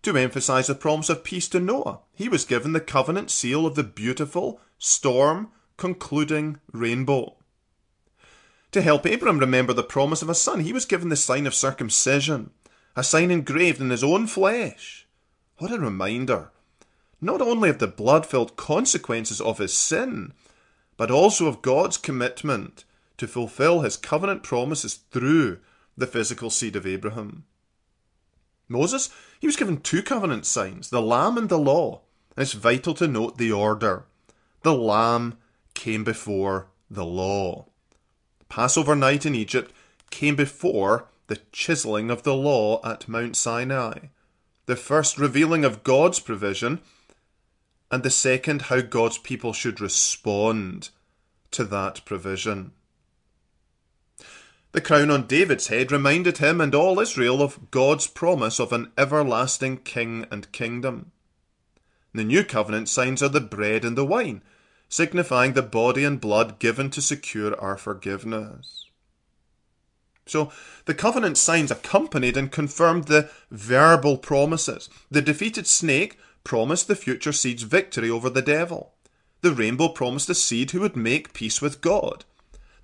To 0.03 0.17
emphasize 0.17 0.69
the 0.69 0.77
promise 0.77 1.09
of 1.09 1.25
peace 1.25 1.49
to 1.49 1.59
Noah, 1.59 1.99
he 2.15 2.29
was 2.29 2.45
given 2.45 2.73
the 2.73 2.79
covenant 2.79 3.33
seal 3.33 3.67
of 3.67 3.75
the 3.75 3.83
beautiful, 3.83 4.61
storm 4.79 5.49
concluding 5.77 6.61
rainbow. 6.71 7.35
To 8.71 8.81
help 8.81 9.05
Abram 9.07 9.41
remember 9.41 9.73
the 9.73 9.83
promise 9.83 10.23
of 10.23 10.31
a 10.31 10.37
son, 10.37 10.61
he 10.61 10.73
was 10.73 10.85
given 10.85 11.09
the 11.09 11.17
sign 11.17 11.49
of 11.49 11.55
circumcision, 11.57 12.51
a 12.95 13.03
sign 13.03 13.33
engraved 13.33 13.81
in 13.81 13.91
his 13.91 14.05
own 14.05 14.29
flesh. 14.29 15.04
What 15.65 15.73
a 15.73 15.79
reminder, 15.79 16.51
not 17.23 17.41
only 17.41 17.71
of 17.71 17.79
the 17.79 17.87
blood 17.87 18.27
filled 18.27 18.55
consequences 18.55 19.41
of 19.41 19.57
his 19.57 19.73
sin, 19.73 20.35
but 20.99 21.11
also 21.11 21.47
of 21.47 21.63
God's 21.63 21.97
commitment 21.97 22.85
to 23.17 23.27
fulfill 23.27 23.81
his 23.81 23.97
covenant 23.97 24.43
promises 24.43 24.97
through 25.11 25.61
the 25.97 26.07
physical 26.07 26.51
seed 26.51 26.77
of 26.77 26.87
Abraham. 26.87 27.45
Moses, 28.69 29.09
he 29.41 29.47
was 29.47 29.57
given 29.57 29.81
two 29.81 30.03
covenant 30.03 30.45
signs, 30.45 30.91
the 30.91 31.01
Lamb 31.01 31.39
and 31.39 31.49
the 31.49 31.59
Law. 31.59 32.03
it's 32.37 32.53
vital 32.53 32.93
to 32.93 33.09
note 33.09 33.39
the 33.39 33.51
order. 33.51 34.05
The 34.65 34.75
Lamb 34.75 35.39
came 35.73 36.05
before 36.05 36.67
the 36.91 37.07
Law. 37.07 37.69
Passover 38.51 38.95
night 38.95 39.25
in 39.25 39.35
Egypt 39.35 39.73
came 40.11 40.37
before 40.37 41.07
the 41.29 41.41
chiseling 41.53 42.11
of 42.11 42.23
the 42.23 42.35
law 42.35 42.83
at 42.85 43.09
Mount 43.09 43.35
Sinai, 43.35 44.09
the 44.67 44.77
first 44.77 45.19
revealing 45.19 45.65
of 45.65 45.85
God's 45.85 46.21
provision, 46.21 46.81
and 47.91 48.03
the 48.03 48.11
second 48.11 48.63
how 48.63 48.81
God's 48.81 49.19
people 49.19 49.53
should 49.53 49.81
respond 49.81 50.91
to 51.51 51.65
that 51.65 52.05
provision. 52.05 52.73
The 54.73 54.81
crown 54.81 55.11
on 55.11 55.29
David's 55.29 55.69
head 55.69 55.93
reminded 55.93 56.39
him 56.39 56.61
and 56.61 56.75
all 56.75 56.99
Israel 56.99 57.41
of 57.41 57.71
God's 57.71 58.09
promise 58.09 58.59
of 58.59 58.73
an 58.73 58.91
everlasting 58.99 59.77
king 59.79 60.27
and 60.33 60.51
kingdom. 60.51 61.13
The 62.13 62.25
new 62.25 62.43
covenant 62.43 62.89
signs 62.89 63.23
are 63.23 63.29
the 63.29 63.41
bread 63.41 63.85
and 63.85 63.97
the 63.97 64.05
wine, 64.05 64.43
signifying 64.89 65.53
the 65.53 65.63
body 65.63 66.03
and 66.05 66.21
blood 66.21 66.59
given 66.59 66.91
to 66.91 67.01
secure 67.01 67.61
our 67.61 67.77
forgiveness. 67.77 68.84
So 70.27 70.51
the 70.87 70.95
covenant 70.95 71.37
signs 71.37 71.71
accompanied 71.71 72.37
and 72.37 72.51
confirmed 72.51 73.05
the 73.05 73.31
verbal 73.51 74.17
promises. 74.17 74.89
The 75.11 75.23
defeated 75.23 75.67
snake 75.67 76.19
promised 76.45 76.89
the 76.89 76.97
future 76.97 77.33
seed's 77.33 77.63
victory 77.63 78.11
over 78.11 78.31
the 78.31 78.43
devil. 78.43 78.95
The 79.43 79.53
rainbow 79.53 79.89
promised 79.89 80.31
a 80.31 80.35
seed 80.35 80.71
who 80.71 80.81
would 80.81 80.97
make 80.97 81.35
peace 81.35 81.61
with 81.61 81.81
God. 81.81 82.25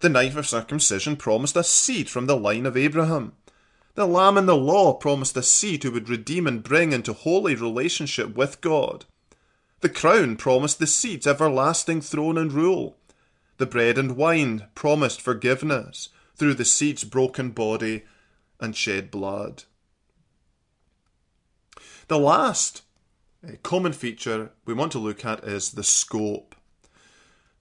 The 0.00 0.08
knife 0.08 0.36
of 0.36 0.46
circumcision 0.46 1.16
promised 1.16 1.56
a 1.56 1.64
seed 1.64 2.10
from 2.10 2.26
the 2.26 2.36
line 2.36 2.66
of 2.66 2.76
Abraham. 2.76 3.32
The 3.94 4.06
lamb 4.06 4.38
in 4.38 4.46
the 4.46 4.56
law 4.56 4.94
promised 4.94 5.36
a 5.36 5.42
seed 5.42 5.82
who 5.82 5.90
would 5.92 6.08
redeem 6.08 6.46
and 6.46 6.62
bring 6.62 6.92
into 6.92 7.12
holy 7.12 7.54
relationship 7.54 8.34
with 8.34 8.60
God. 8.60 9.04
The 9.80 9.88
crown 9.88 10.36
promised 10.36 10.78
the 10.78 10.86
seed's 10.86 11.26
everlasting 11.26 12.02
throne 12.02 12.38
and 12.38 12.52
rule. 12.52 12.96
The 13.56 13.66
bread 13.66 13.98
and 13.98 14.16
wine 14.16 14.66
promised 14.74 15.20
forgiveness 15.20 16.10
through 16.40 16.54
the 16.54 16.64
seed's 16.64 17.04
broken 17.04 17.50
body 17.50 18.02
and 18.58 18.74
shed 18.74 19.10
blood. 19.10 19.64
The 22.08 22.18
last 22.18 22.80
uh, 23.46 23.52
common 23.62 23.92
feature 23.92 24.50
we 24.64 24.72
want 24.72 24.90
to 24.92 24.98
look 24.98 25.22
at 25.22 25.44
is 25.44 25.72
the 25.72 25.84
scope. 25.84 26.54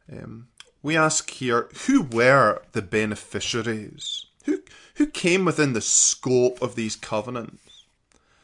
Um, 0.09 0.47
we 0.81 0.95
ask 0.95 1.29
here 1.29 1.67
who 1.87 2.03
were 2.03 2.61
the 2.71 2.81
beneficiaries? 2.81 4.27
Who, 4.45 4.61
who 4.95 5.07
came 5.07 5.43
within 5.43 5.73
the 5.73 5.81
scope 5.81 6.61
of 6.61 6.75
these 6.75 6.95
covenants? 6.95 7.83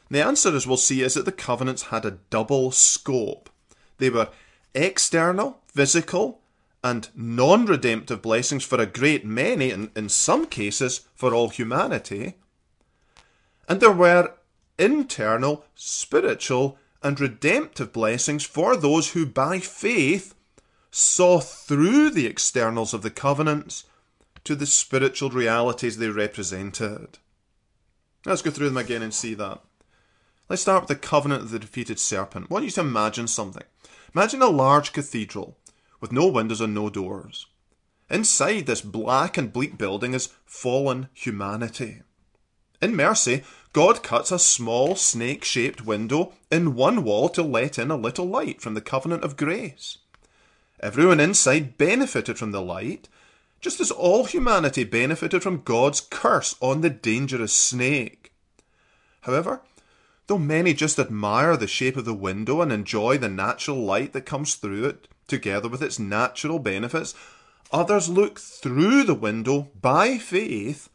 the 0.10 0.22
answer, 0.22 0.54
as 0.54 0.68
we'll 0.68 0.76
see, 0.76 1.02
is 1.02 1.14
that 1.14 1.24
the 1.24 1.32
covenants 1.32 1.84
had 1.84 2.04
a 2.04 2.18
double 2.30 2.72
scope. 2.72 3.50
They 4.00 4.10
were 4.10 4.28
external, 4.74 5.62
physical, 5.68 6.42
and 6.86 7.10
non 7.16 7.66
redemptive 7.66 8.22
blessings 8.22 8.64
for 8.64 8.80
a 8.80 8.86
great 8.86 9.26
many, 9.26 9.72
and 9.72 9.90
in 9.96 10.08
some 10.08 10.46
cases 10.46 11.08
for 11.16 11.34
all 11.34 11.50
humanity. 11.50 12.36
And 13.68 13.80
there 13.80 13.92
were 13.92 14.36
internal, 14.78 15.66
spiritual, 15.74 16.78
and 17.02 17.20
redemptive 17.20 17.92
blessings 17.92 18.46
for 18.46 18.76
those 18.78 19.10
who 19.14 19.26
by 19.26 19.58
faith 19.58 20.36
saw 20.92 21.40
through 21.40 22.12
the 22.12 22.28
externals 22.28 22.94
of 22.94 23.02
the 23.02 23.10
covenants 23.10 23.86
to 24.44 24.54
the 24.54 24.68
spiritual 24.68 25.32
realities 25.32 25.98
they 25.98 26.10
represented. 26.10 27.18
Let's 28.28 28.44
go 28.44 28.52
through 28.52 28.70
them 28.70 28.78
again 28.78 29.02
and 29.02 29.14
see 29.14 29.34
that. 29.34 29.60
Let's 30.50 30.62
start 30.62 30.84
with 30.84 30.90
the 30.90 31.08
covenant 31.08 31.42
of 31.42 31.50
the 31.50 31.58
defeated 31.58 31.98
serpent. 31.98 32.46
I 32.52 32.54
want 32.54 32.66
you 32.66 32.72
to 32.72 32.82
imagine 32.82 33.26
something. 33.26 33.64
Imagine 34.14 34.44
a 34.44 34.50
large 34.50 34.94
cathedral 34.94 35.58
with 36.00 36.12
no 36.12 36.28
windows 36.28 36.62
and 36.62 36.74
no 36.74 36.90
doors. 36.90 37.48
Inside 38.10 38.66
this 38.66 38.82
black 38.82 39.38
and 39.38 39.52
bleak 39.52 39.78
building 39.78 40.14
is 40.14 40.30
fallen 40.46 41.10
humanity. 41.14 42.02
In 42.82 42.96
mercy, 42.96 43.44
God 43.74 44.04
cuts 44.04 44.32
a 44.32 44.40
small 44.40 44.96
snake 44.96 45.44
shaped 45.44 45.86
window 45.86 46.34
in 46.52 46.76
one 46.76 47.04
wall 47.04 47.30
to 47.30 47.42
let 47.42 47.80
in 47.80 47.90
a 47.90 47.96
little 47.96 48.28
light 48.28 48.62
from 48.62 48.74
the 48.74 48.82
covenant 48.82 49.24
of 49.24 49.38
grace. 49.38 49.98
Everyone 50.80 51.20
inside 51.20 51.78
benefited 51.78 52.38
from 52.38 52.52
the 52.52 52.62
light, 52.62 53.10
just 53.60 53.80
as 53.80 53.90
all 53.90 54.26
humanity 54.26 54.84
benefited 54.84 55.42
from 55.42 55.64
God's 55.64 56.00
curse 56.02 56.56
on 56.62 56.82
the 56.82 56.90
dangerous 56.90 57.54
snake. 57.54 58.32
However, 59.22 59.62
though 60.28 60.38
many 60.38 60.74
just 60.74 61.00
admire 61.00 61.58
the 61.58 61.68
shape 61.68 61.98
of 61.98 62.06
the 62.06 62.14
window 62.14 62.62
and 62.62 62.72
enjoy 62.72 63.18
the 63.18 63.30
natural 63.30 63.84
light 63.84 64.14
that 64.14 64.26
comes 64.26 64.56
through 64.56 64.86
it, 64.86 65.08
together 65.28 65.68
with 65.68 65.82
its 65.82 66.00
natural 66.00 66.60
benefits. 66.60 67.14
Others 67.72 68.10
look 68.10 68.40
through 68.40 69.04
the 69.04 69.16
window 69.16 69.70
by 69.82 70.18
faith 70.18 70.90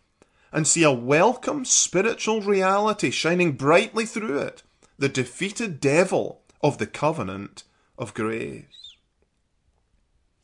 and 0.52 0.66
see 0.66 0.82
a 0.82 0.92
welcome 0.92 1.64
spiritual 1.64 2.40
reality 2.40 3.10
shining 3.10 3.52
brightly 3.52 4.06
through 4.06 4.38
it 4.38 4.62
the 4.98 5.08
defeated 5.08 5.80
devil 5.80 6.42
of 6.60 6.76
the 6.76 6.86
covenant 6.86 7.64
of 7.96 8.12
grace. 8.12 8.96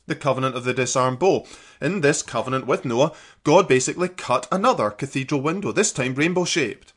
The 0.07 0.15
covenant 0.15 0.55
of 0.55 0.63
the 0.63 0.73
disarmed 0.73 1.19
bow. 1.19 1.45
In 1.79 2.01
this 2.01 2.23
covenant 2.23 2.65
with 2.65 2.83
Noah, 2.83 3.11
God 3.43 3.67
basically 3.67 4.09
cut 4.09 4.47
another 4.51 4.89
cathedral 4.89 5.41
window, 5.41 5.71
this 5.71 5.91
time 5.91 6.15
rainbow 6.15 6.43
shaped. 6.43 6.93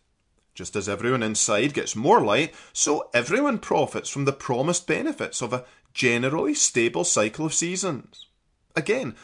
Just 0.55 0.75
as 0.75 0.89
everyone 0.89 1.23
inside 1.23 1.75
gets 1.75 1.95
more 1.95 2.21
light, 2.23 2.55
so 2.73 3.11
everyone 3.13 3.59
profits 3.59 4.09
from 4.09 4.25
the 4.25 4.33
promised 4.33 4.87
benefits 4.87 5.43
of 5.43 5.53
a 5.53 5.65
generally 5.93 6.55
stable 6.55 7.05
cycle 7.05 7.47
of 7.47 7.55
seasons. 7.55 8.27
Again, 8.77 9.15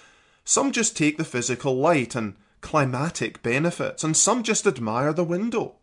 some 0.44 0.72
just 0.72 0.96
take 0.96 1.16
the 1.16 1.24
physical 1.24 1.76
light 1.76 2.14
and 2.14 2.34
climatic 2.60 3.42
benefits, 3.42 4.02
and 4.02 4.16
some 4.16 4.42
just 4.42 4.66
admire 4.66 5.12
the 5.12 5.24
window. 5.24 5.76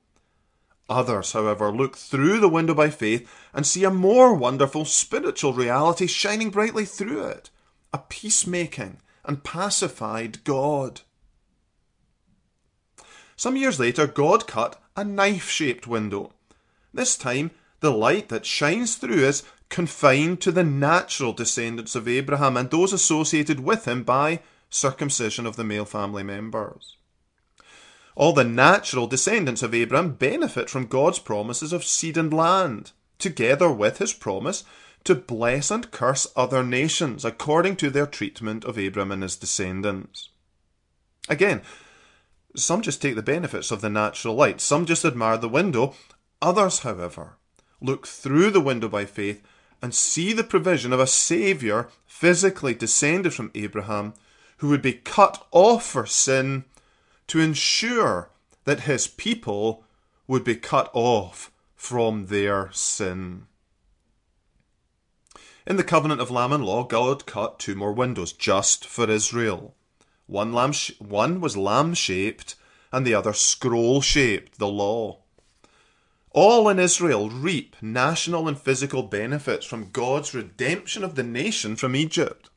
Others, 0.90 1.32
however, 1.32 1.72
look 1.72 1.96
through 1.96 2.40
the 2.40 2.50
window 2.50 2.74
by 2.74 2.90
faith 2.90 3.30
and 3.54 3.66
see 3.66 3.84
a 3.84 3.90
more 3.90 4.34
wonderful 4.34 4.86
spiritual 4.86 5.54
reality 5.54 6.08
shining 6.08 6.50
brightly 6.50 6.86
through 6.86 7.26
it 7.26 7.50
a 7.94 8.00
peacemaking 8.00 8.98
and 9.24 9.44
pacified 9.44 10.44
God. 10.44 11.02
Some 13.36 13.56
years 13.56 13.80
later, 13.80 14.08
God 14.08 14.48
cut 14.48 14.82
a 14.96 15.04
knife 15.04 15.50
shaped 15.50 15.88
window. 15.88 16.34
This 16.94 17.16
time, 17.16 17.52
the 17.80 17.92
light 17.92 18.30
that 18.30 18.46
shines 18.46 18.96
through 18.96 19.26
is 19.26 19.44
confined 19.74 20.40
to 20.40 20.52
the 20.52 20.64
natural 20.64 21.34
descendants 21.34 21.96
of 21.96 22.08
Abraham 22.08 22.56
and 22.56 22.70
those 22.70 22.94
associated 22.94 23.60
with 23.60 23.88
him 23.88 24.04
by 24.04 24.40
circumcision 24.70 25.48
of 25.48 25.56
the 25.56 25.64
male 25.64 25.84
family 25.84 26.22
members. 26.22 26.96
All 28.16 28.34
the 28.34 28.44
natural 28.44 29.08
descendants 29.08 29.64
of 29.64 29.74
Abraham 29.74 30.12
benefit 30.12 30.70
from 30.70 30.86
God's 30.86 31.18
promises 31.18 31.74
of 31.74 31.84
seed 31.84 32.18
and 32.18 32.32
land, 32.32 32.92
together 33.18 33.72
with 33.72 33.98
his 33.98 34.14
promise 34.14 34.64
to 35.06 35.16
bless 35.16 35.72
and 35.72 35.90
curse 35.90 36.28
other 36.36 36.64
nations 36.64 37.26
according 37.26 37.76
to 37.78 37.90
their 37.90 38.06
treatment 38.06 38.64
of 38.66 38.78
Abraham 38.78 39.12
and 39.12 39.24
his 39.24 39.36
descendants. 39.36 40.30
Again, 41.30 41.64
some 42.56 42.84
just 42.84 43.02
take 43.02 43.16
the 43.16 43.24
benefits 43.24 43.72
of 43.72 43.82
the 43.82 43.90
natural 43.90 44.36
light, 44.36 44.62
some 44.62 44.86
just 44.86 45.04
admire 45.04 45.38
the 45.38 45.50
window, 45.50 45.96
others, 46.44 46.80
however, 46.80 47.38
look 47.82 48.06
through 48.06 48.52
the 48.52 48.62
window 48.62 48.88
by 48.88 49.06
faith 49.06 49.42
and 49.84 49.94
see 49.94 50.32
the 50.32 50.46
provision 50.46 50.94
of 50.94 51.02
a 51.02 51.06
Saviour 51.06 51.90
physically 52.08 52.74
descended 52.74 53.34
from 53.34 53.52
Abraham 53.54 54.14
who 54.60 54.70
would 54.70 54.82
be 54.82 54.94
cut 54.94 55.46
off 55.52 55.86
for 55.86 56.06
sin 56.06 56.64
to 57.28 57.42
ensure 57.42 58.30
that 58.64 58.82
his 58.82 59.08
people 59.08 59.84
would 60.26 60.46
be 60.46 60.56
cut 60.56 60.90
off 60.94 61.52
from 61.76 62.28
their 62.28 62.70
sin. 62.72 63.46
In 65.68 65.76
the 65.76 65.84
covenant 65.84 66.22
of 66.22 66.32
lamb 66.32 66.54
and 66.54 66.64
law, 66.64 66.86
God 66.86 67.26
cut 67.26 67.60
two 67.60 67.76
more 67.76 67.92
windows 67.92 68.32
just 68.32 68.86
for 68.86 69.10
Israel. 69.10 69.76
One, 70.28 70.54
lamb 70.54 70.72
sh- 70.72 70.92
one 71.00 71.42
was 71.42 71.58
lamb 71.58 71.94
shaped 71.94 72.56
and 72.94 73.06
the 73.06 73.16
other 73.16 73.34
scroll 73.34 74.00
shaped, 74.00 74.60
the 74.60 74.68
law. 74.70 75.23
All 76.34 76.68
in 76.68 76.80
Israel 76.80 77.30
reap 77.30 77.76
national 77.80 78.48
and 78.48 78.60
physical 78.60 79.04
benefits 79.04 79.68
from 79.68 79.92
God's 79.92 80.34
redemption 80.34 81.04
of 81.04 81.14
the 81.14 81.22
nation 81.22 81.76
from 81.76 81.96
Egypt. 81.96 82.50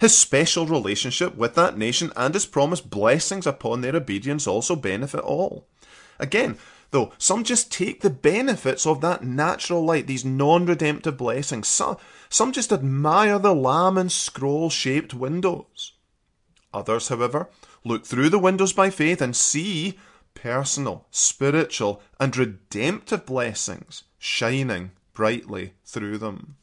His 0.00 0.18
special 0.18 0.66
relationship 0.66 1.36
with 1.36 1.54
that 1.54 1.78
nation 1.78 2.10
and 2.16 2.34
his 2.34 2.44
promised 2.44 2.90
blessings 2.90 3.46
upon 3.46 3.80
their 3.82 3.94
obedience 3.94 4.48
also 4.48 4.74
benefit 4.74 5.20
all. 5.20 5.68
Again, 6.18 6.58
though, 6.90 7.12
some 7.18 7.44
just 7.44 7.70
take 7.70 8.00
the 8.00 8.10
benefits 8.10 8.84
of 8.84 9.00
that 9.00 9.22
natural 9.22 9.84
light, 9.84 10.08
these 10.08 10.24
non 10.24 10.66
redemptive 10.66 11.16
blessings. 11.16 11.68
Some, 11.68 11.98
some 12.28 12.50
just 12.50 12.72
admire 12.72 13.38
the 13.38 13.54
lamb 13.54 13.96
and 13.96 14.10
scroll 14.10 14.70
shaped 14.70 15.14
windows. 15.14 15.92
Others, 16.74 17.08
however, 17.08 17.48
look 17.84 18.04
through 18.04 18.30
the 18.30 18.40
windows 18.40 18.72
by 18.72 18.90
faith 18.90 19.22
and 19.22 19.36
see 19.36 19.96
personal, 20.34 21.06
spiritual, 21.10 22.02
and 22.18 22.36
redemptive 22.36 23.26
blessings 23.26 24.04
shining 24.18 24.92
brightly 25.14 25.74
through 25.84 26.18
them. 26.18 26.56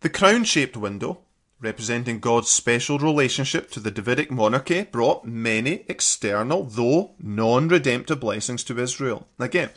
The 0.00 0.08
crown 0.08 0.44
shaped 0.44 0.76
window, 0.76 1.20
representing 1.60 2.20
God's 2.20 2.48
special 2.48 2.98
relationship 2.98 3.70
to 3.72 3.80
the 3.80 3.90
Davidic 3.90 4.30
monarchy, 4.30 4.82
brought 4.82 5.24
many 5.24 5.84
external, 5.88 6.64
though 6.64 7.12
non 7.18 7.68
redemptive 7.68 8.20
blessings 8.20 8.62
to 8.64 8.78
Israel. 8.78 9.26
Again, 9.38 9.70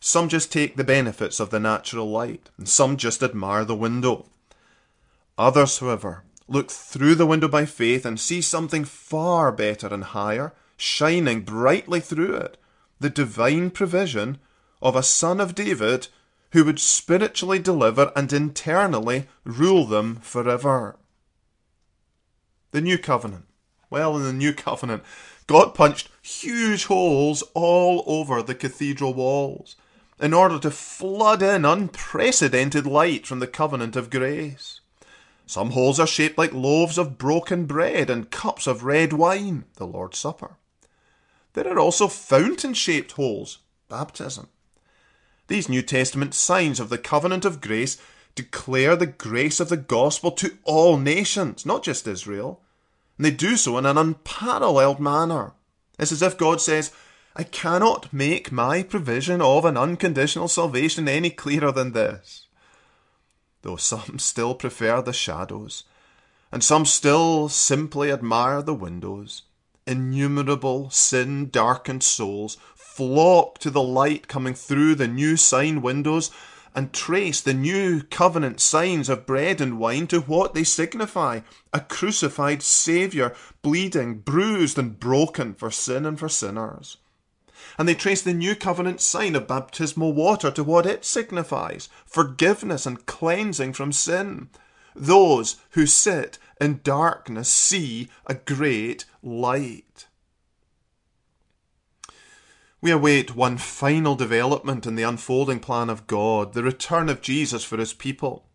some 0.00 0.28
just 0.28 0.50
take 0.50 0.76
the 0.76 0.84
benefits 0.84 1.40
of 1.40 1.50
the 1.50 1.60
natural 1.60 2.10
light, 2.10 2.50
and 2.58 2.68
some 2.68 2.96
just 2.96 3.22
admire 3.22 3.64
the 3.64 3.76
window. 3.76 4.26
Others, 5.38 5.78
however, 5.78 6.24
look 6.48 6.70
through 6.70 7.14
the 7.14 7.26
window 7.26 7.48
by 7.48 7.64
faith 7.64 8.04
and 8.04 8.18
see 8.18 8.40
something 8.40 8.84
far 8.84 9.52
better 9.52 9.86
and 9.86 10.04
higher, 10.04 10.52
shining 10.80 11.42
brightly 11.42 12.00
through 12.00 12.34
it 12.34 12.56
the 13.00 13.10
divine 13.10 13.70
provision 13.70 14.38
of 14.82 14.94
a 14.94 15.02
son 15.02 15.40
of 15.40 15.54
David 15.54 16.08
who 16.52 16.64
would 16.64 16.78
spiritually 16.78 17.58
deliver 17.58 18.12
and 18.14 18.32
internally 18.32 19.26
rule 19.44 19.86
them 19.86 20.16
forever. 20.16 20.96
The 22.72 22.80
New 22.80 22.98
Covenant. 22.98 23.46
Well, 23.88 24.16
in 24.16 24.24
the 24.24 24.32
New 24.32 24.52
Covenant, 24.54 25.02
God 25.46 25.74
punched 25.74 26.08
huge 26.22 26.84
holes 26.84 27.42
all 27.54 28.04
over 28.06 28.42
the 28.42 28.54
cathedral 28.54 29.14
walls 29.14 29.76
in 30.20 30.34
order 30.34 30.58
to 30.58 30.70
flood 30.70 31.42
in 31.42 31.64
unprecedented 31.64 32.86
light 32.86 33.26
from 33.26 33.38
the 33.38 33.46
covenant 33.46 33.96
of 33.96 34.10
grace. 34.10 34.80
Some 35.46 35.70
holes 35.70 35.98
are 35.98 36.06
shaped 36.06 36.38
like 36.38 36.52
loaves 36.52 36.98
of 36.98 37.18
broken 37.18 37.64
bread 37.64 38.10
and 38.10 38.30
cups 38.30 38.66
of 38.66 38.84
red 38.84 39.12
wine, 39.12 39.64
the 39.76 39.86
Lord's 39.86 40.18
Supper. 40.18 40.56
There 41.52 41.68
are 41.68 41.78
also 41.78 42.08
fountain 42.08 42.74
shaped 42.74 43.12
holes, 43.12 43.58
baptism. 43.88 44.48
These 45.48 45.68
New 45.68 45.82
Testament 45.82 46.34
signs 46.34 46.78
of 46.78 46.90
the 46.90 46.98
covenant 46.98 47.44
of 47.44 47.60
grace 47.60 47.98
declare 48.34 48.94
the 48.94 49.06
grace 49.06 49.58
of 49.58 49.68
the 49.68 49.76
gospel 49.76 50.30
to 50.32 50.56
all 50.64 50.96
nations, 50.96 51.66
not 51.66 51.82
just 51.82 52.06
Israel. 52.06 52.60
And 53.18 53.24
they 53.24 53.32
do 53.32 53.56
so 53.56 53.76
in 53.76 53.84
an 53.84 53.98
unparalleled 53.98 55.00
manner. 55.00 55.52
It's 55.98 56.12
as 56.12 56.22
if 56.22 56.38
God 56.38 56.60
says, 56.60 56.92
I 57.36 57.42
cannot 57.42 58.12
make 58.12 58.50
my 58.50 58.82
provision 58.82 59.42
of 59.42 59.64
an 59.64 59.76
unconditional 59.76 60.48
salvation 60.48 61.08
any 61.08 61.30
clearer 61.30 61.72
than 61.72 61.92
this. 61.92 62.46
Though 63.62 63.76
some 63.76 64.18
still 64.18 64.54
prefer 64.54 65.02
the 65.02 65.12
shadows, 65.12 65.84
and 66.50 66.64
some 66.64 66.86
still 66.86 67.48
simply 67.48 68.10
admire 68.10 68.62
the 68.62 68.74
windows, 68.74 69.42
innumerable 69.86 70.90
sin 70.90 71.48
darkened 71.50 72.02
souls 72.02 72.56
flock 72.74 73.58
to 73.58 73.70
the 73.70 73.82
light 73.82 74.28
coming 74.28 74.54
through 74.54 74.94
the 74.94 75.08
new 75.08 75.36
sign 75.36 75.80
windows 75.80 76.30
and 76.74 76.92
trace 76.92 77.40
the 77.40 77.54
new 77.54 78.02
covenant 78.02 78.60
signs 78.60 79.08
of 79.08 79.26
bread 79.26 79.60
and 79.60 79.78
wine 79.78 80.06
to 80.06 80.20
what 80.20 80.54
they 80.54 80.64
signify 80.64 81.40
a 81.72 81.80
crucified 81.80 82.62
Saviour, 82.62 83.34
bleeding, 83.62 84.18
bruised, 84.18 84.78
and 84.78 85.00
broken 85.00 85.54
for 85.54 85.70
sin 85.70 86.06
and 86.06 86.18
for 86.18 86.28
sinners. 86.28 86.98
And 87.78 87.88
they 87.88 87.94
trace 87.94 88.22
the 88.22 88.34
new 88.34 88.54
covenant 88.54 89.00
sign 89.00 89.34
of 89.34 89.48
baptismal 89.48 90.12
water 90.12 90.50
to 90.52 90.64
what 90.64 90.86
it 90.86 91.04
signifies 91.04 91.88
forgiveness 92.06 92.86
and 92.86 93.04
cleansing 93.06 93.72
from 93.72 93.92
sin. 93.92 94.48
Those 94.94 95.56
who 95.70 95.86
sit 95.86 96.38
in 96.60 96.80
darkness 96.82 97.48
see 97.48 98.08
a 98.26 98.34
great 98.34 99.04
light. 99.22 100.06
We 102.80 102.90
await 102.90 103.36
one 103.36 103.58
final 103.58 104.14
development 104.14 104.86
in 104.86 104.94
the 104.94 105.02
unfolding 105.02 105.60
plan 105.60 105.90
of 105.90 106.06
God, 106.06 106.54
the 106.54 106.62
return 106.62 107.08
of 107.10 107.20
Jesus 107.20 107.62
for 107.62 107.76
his 107.76 107.92
people. 107.92 108.46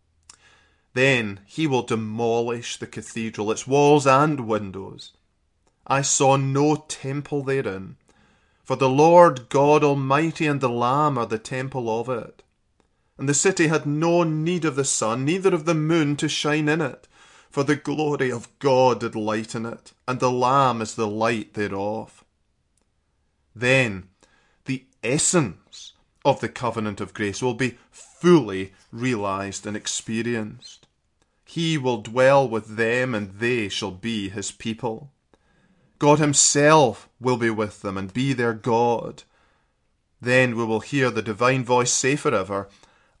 Then 0.94 1.40
he 1.46 1.66
will 1.66 1.82
demolish 1.82 2.78
the 2.78 2.86
cathedral, 2.86 3.52
its 3.52 3.66
walls 3.66 4.06
and 4.06 4.48
windows. 4.48 5.12
I 5.86 6.02
saw 6.02 6.36
no 6.36 6.84
temple 6.88 7.44
therein, 7.44 7.96
for 8.64 8.74
the 8.74 8.88
Lord 8.88 9.48
God 9.48 9.84
Almighty 9.84 10.46
and 10.46 10.60
the 10.60 10.68
Lamb 10.68 11.16
are 11.16 11.26
the 11.26 11.38
temple 11.38 12.00
of 12.00 12.08
it. 12.08 12.42
And 13.18 13.28
the 13.28 13.34
city 13.34 13.68
had 13.68 13.86
no 13.86 14.24
need 14.24 14.64
of 14.64 14.74
the 14.74 14.84
sun, 14.84 15.24
neither 15.24 15.54
of 15.54 15.64
the 15.64 15.74
moon 15.74 16.16
to 16.16 16.28
shine 16.28 16.68
in 16.68 16.80
it, 16.80 17.06
for 17.50 17.62
the 17.64 17.76
glory 17.76 18.30
of 18.30 18.48
God 18.58 19.00
did 19.00 19.14
lighten 19.14 19.66
it, 19.66 19.92
and 20.06 20.20
the 20.20 20.30
Lamb 20.30 20.80
is 20.80 20.94
the 20.94 21.06
light 21.06 21.54
thereof. 21.54 22.24
Then 23.54 24.08
the 24.64 24.84
essence 25.02 25.92
of 26.24 26.40
the 26.40 26.48
covenant 26.48 27.00
of 27.00 27.14
grace 27.14 27.40
will 27.40 27.54
be 27.54 27.78
fully 27.90 28.72
realized 28.92 29.66
and 29.66 29.76
experienced. 29.76 30.86
He 31.44 31.78
will 31.78 32.02
dwell 32.02 32.48
with 32.48 32.76
them, 32.76 33.14
and 33.14 33.38
they 33.38 33.68
shall 33.68 33.92
be 33.92 34.28
his 34.28 34.50
people. 34.50 35.12
God 35.98 36.18
Himself 36.18 37.08
will 37.20 37.36
be 37.36 37.50
with 37.50 37.82
them 37.82 37.96
and 37.96 38.12
be 38.12 38.32
their 38.32 38.52
God. 38.52 39.22
Then 40.20 40.56
we 40.56 40.64
will 40.64 40.80
hear 40.80 41.10
the 41.10 41.22
divine 41.22 41.64
voice 41.64 41.92
say 41.92 42.16
forever, 42.16 42.68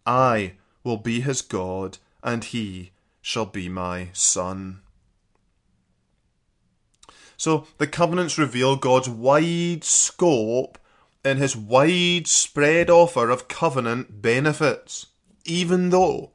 I 0.04 0.54
will 0.82 0.96
be 0.96 1.20
his 1.20 1.42
God, 1.42 1.98
and 2.22 2.44
he 2.44 2.90
shall 3.26 3.44
be 3.44 3.68
my 3.68 4.08
son. 4.12 4.80
So 7.36 7.66
the 7.78 7.88
covenants 7.88 8.38
reveal 8.38 8.76
God's 8.76 9.08
wide 9.08 9.82
scope 9.82 10.78
in 11.24 11.38
his 11.38 11.56
widespread 11.56 12.88
offer 12.88 13.28
of 13.28 13.48
covenant 13.48 14.22
benefits, 14.22 15.06
even 15.44 15.90
though 15.90 16.30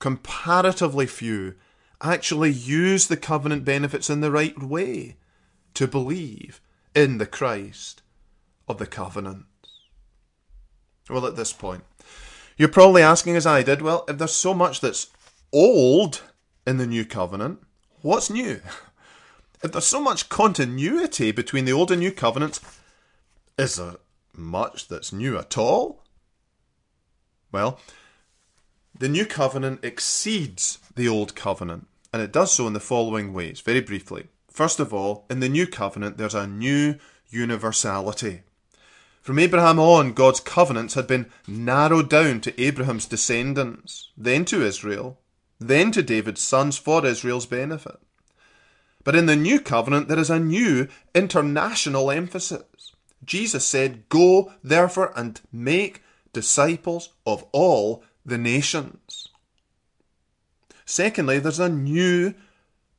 comparatively 0.00 1.06
few 1.06 1.54
actually 2.00 2.50
use 2.50 3.06
the 3.06 3.16
covenant 3.16 3.64
benefits 3.64 4.10
in 4.10 4.20
the 4.20 4.32
right 4.32 4.60
way 4.60 5.18
to 5.74 5.86
believe 5.86 6.60
in 6.92 7.18
the 7.18 7.26
Christ 7.26 8.02
of 8.66 8.78
the 8.78 8.86
covenants. 8.86 9.46
Well, 11.08 11.24
at 11.24 11.36
this 11.36 11.52
point, 11.52 11.84
you're 12.56 12.68
probably 12.68 13.02
asking, 13.02 13.36
as 13.36 13.46
I 13.46 13.62
did, 13.62 13.80
well, 13.80 14.04
if 14.08 14.18
there's 14.18 14.32
so 14.32 14.52
much 14.52 14.80
that's 14.80 15.06
old 15.52 16.20
in 16.66 16.76
the 16.76 16.86
new 16.86 17.04
covenant, 17.04 17.60
what's 18.00 18.30
new? 18.30 18.60
If 19.62 19.72
there's 19.72 19.86
so 19.86 20.00
much 20.00 20.28
continuity 20.28 21.32
between 21.32 21.64
the 21.64 21.72
old 21.72 21.90
and 21.90 22.00
new 22.00 22.12
covenants, 22.12 22.60
is 23.58 23.76
there 23.76 23.96
much 24.34 24.88
that's 24.88 25.12
new 25.12 25.38
at 25.38 25.58
all? 25.58 26.02
Well, 27.50 27.78
the 28.98 29.08
new 29.08 29.26
covenant 29.26 29.84
exceeds 29.84 30.78
the 30.94 31.08
old 31.08 31.34
covenant, 31.34 31.86
and 32.12 32.22
it 32.22 32.32
does 32.32 32.52
so 32.52 32.66
in 32.66 32.72
the 32.72 32.80
following 32.80 33.32
ways, 33.32 33.60
very 33.60 33.80
briefly. 33.80 34.28
First 34.50 34.80
of 34.80 34.92
all, 34.92 35.26
in 35.30 35.40
the 35.40 35.48
new 35.48 35.66
covenant, 35.66 36.18
there's 36.18 36.34
a 36.34 36.46
new 36.46 36.96
universality. 37.30 38.42
From 39.22 39.38
Abraham 39.38 39.78
on, 39.78 40.12
God's 40.12 40.40
covenants 40.40 40.94
had 40.94 41.06
been 41.06 41.30
narrowed 41.46 42.10
down 42.10 42.40
to 42.42 42.60
Abraham's 42.60 43.06
descendants, 43.06 44.10
then 44.16 44.44
to 44.46 44.62
Israel, 44.62 45.18
then 45.66 45.92
to 45.92 46.02
David's 46.02 46.40
sons 46.40 46.78
for 46.78 47.04
Israel's 47.04 47.46
benefit. 47.46 47.98
But 49.04 49.16
in 49.16 49.26
the 49.26 49.36
new 49.36 49.60
covenant, 49.60 50.08
there 50.08 50.18
is 50.18 50.30
a 50.30 50.38
new 50.38 50.88
international 51.14 52.10
emphasis. 52.10 52.62
Jesus 53.24 53.66
said, 53.66 54.08
Go 54.08 54.52
therefore 54.62 55.12
and 55.16 55.40
make 55.52 56.02
disciples 56.32 57.10
of 57.26 57.44
all 57.52 58.04
the 58.24 58.38
nations. 58.38 59.28
Secondly, 60.84 61.38
there's 61.38 61.60
a 61.60 61.68
new 61.68 62.34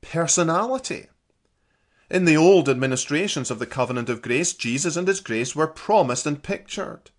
personality. 0.01 1.07
In 2.09 2.25
the 2.25 2.37
old 2.37 2.69
administrations 2.69 3.49
of 3.49 3.59
the 3.59 3.65
covenant 3.65 4.09
of 4.09 4.21
grace, 4.21 4.53
Jesus 4.53 4.95
and 4.95 5.07
his 5.07 5.19
grace 5.19 5.55
were 5.55 5.67
promised 5.67 6.25
and 6.25 6.43
pictured. 6.43 7.11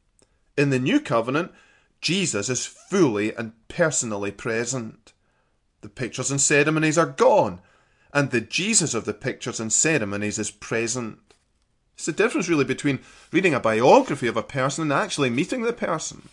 In 0.57 0.71
the 0.71 0.79
new 0.79 1.01
covenant, 1.01 1.53
Jesus 2.01 2.49
is 2.49 2.67
fully 2.67 3.35
and 3.35 3.53
personally 3.67 4.31
present. 4.31 5.14
The 5.85 5.91
pictures 5.91 6.31
and 6.31 6.41
ceremonies 6.41 6.97
are 6.97 7.05
gone, 7.05 7.61
and 8.11 8.31
the 8.31 8.41
Jesus 8.41 8.95
of 8.95 9.05
the 9.05 9.13
pictures 9.13 9.61
and 9.61 9.71
ceremonies 9.71 10.39
is 10.39 10.51
present. 10.51 11.19
It's 11.93 12.07
the 12.07 12.13
difference, 12.13 12.49
really, 12.49 12.65
between 12.65 13.01
reading 13.31 13.53
a 13.53 13.61
biography 13.61 14.27
of 14.27 14.39
a 14.39 14.43
person 14.43 14.81
and 14.85 14.93
actually 14.95 15.29
meeting 15.29 15.61
the 15.61 15.75
person. 15.75 16.31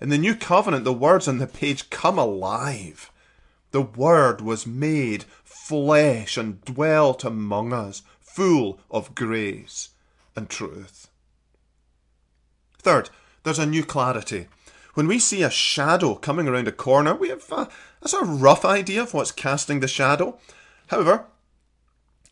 In 0.00 0.08
the 0.08 0.16
New 0.16 0.34
Covenant, 0.34 0.84
the 0.84 0.94
words 0.94 1.28
on 1.28 1.36
the 1.36 1.46
page 1.46 1.90
come 1.90 2.18
alive. 2.18 3.10
The 3.72 3.82
Word 3.82 4.40
was 4.40 4.66
made 4.66 5.26
flesh 5.44 6.38
and 6.38 6.64
dwelt 6.64 7.22
among 7.22 7.74
us, 7.74 8.00
full 8.18 8.80
of 8.90 9.14
grace 9.14 9.90
and 10.34 10.48
truth. 10.48 11.10
Third, 12.78 13.10
there's 13.42 13.58
a 13.58 13.66
new 13.66 13.84
clarity. 13.84 14.46
When 14.94 15.08
we 15.08 15.18
see 15.18 15.42
a 15.42 15.50
shadow 15.50 16.14
coming 16.14 16.48
around 16.48 16.68
a 16.68 16.72
corner, 16.72 17.14
we 17.14 17.28
have 17.28 17.44
a, 17.50 17.68
a 18.00 18.08
sort 18.08 18.22
of 18.22 18.42
rough 18.42 18.64
idea 18.64 19.02
of 19.02 19.12
what's 19.12 19.32
casting 19.32 19.80
the 19.80 19.88
shadow. 19.88 20.38
However, 20.88 21.26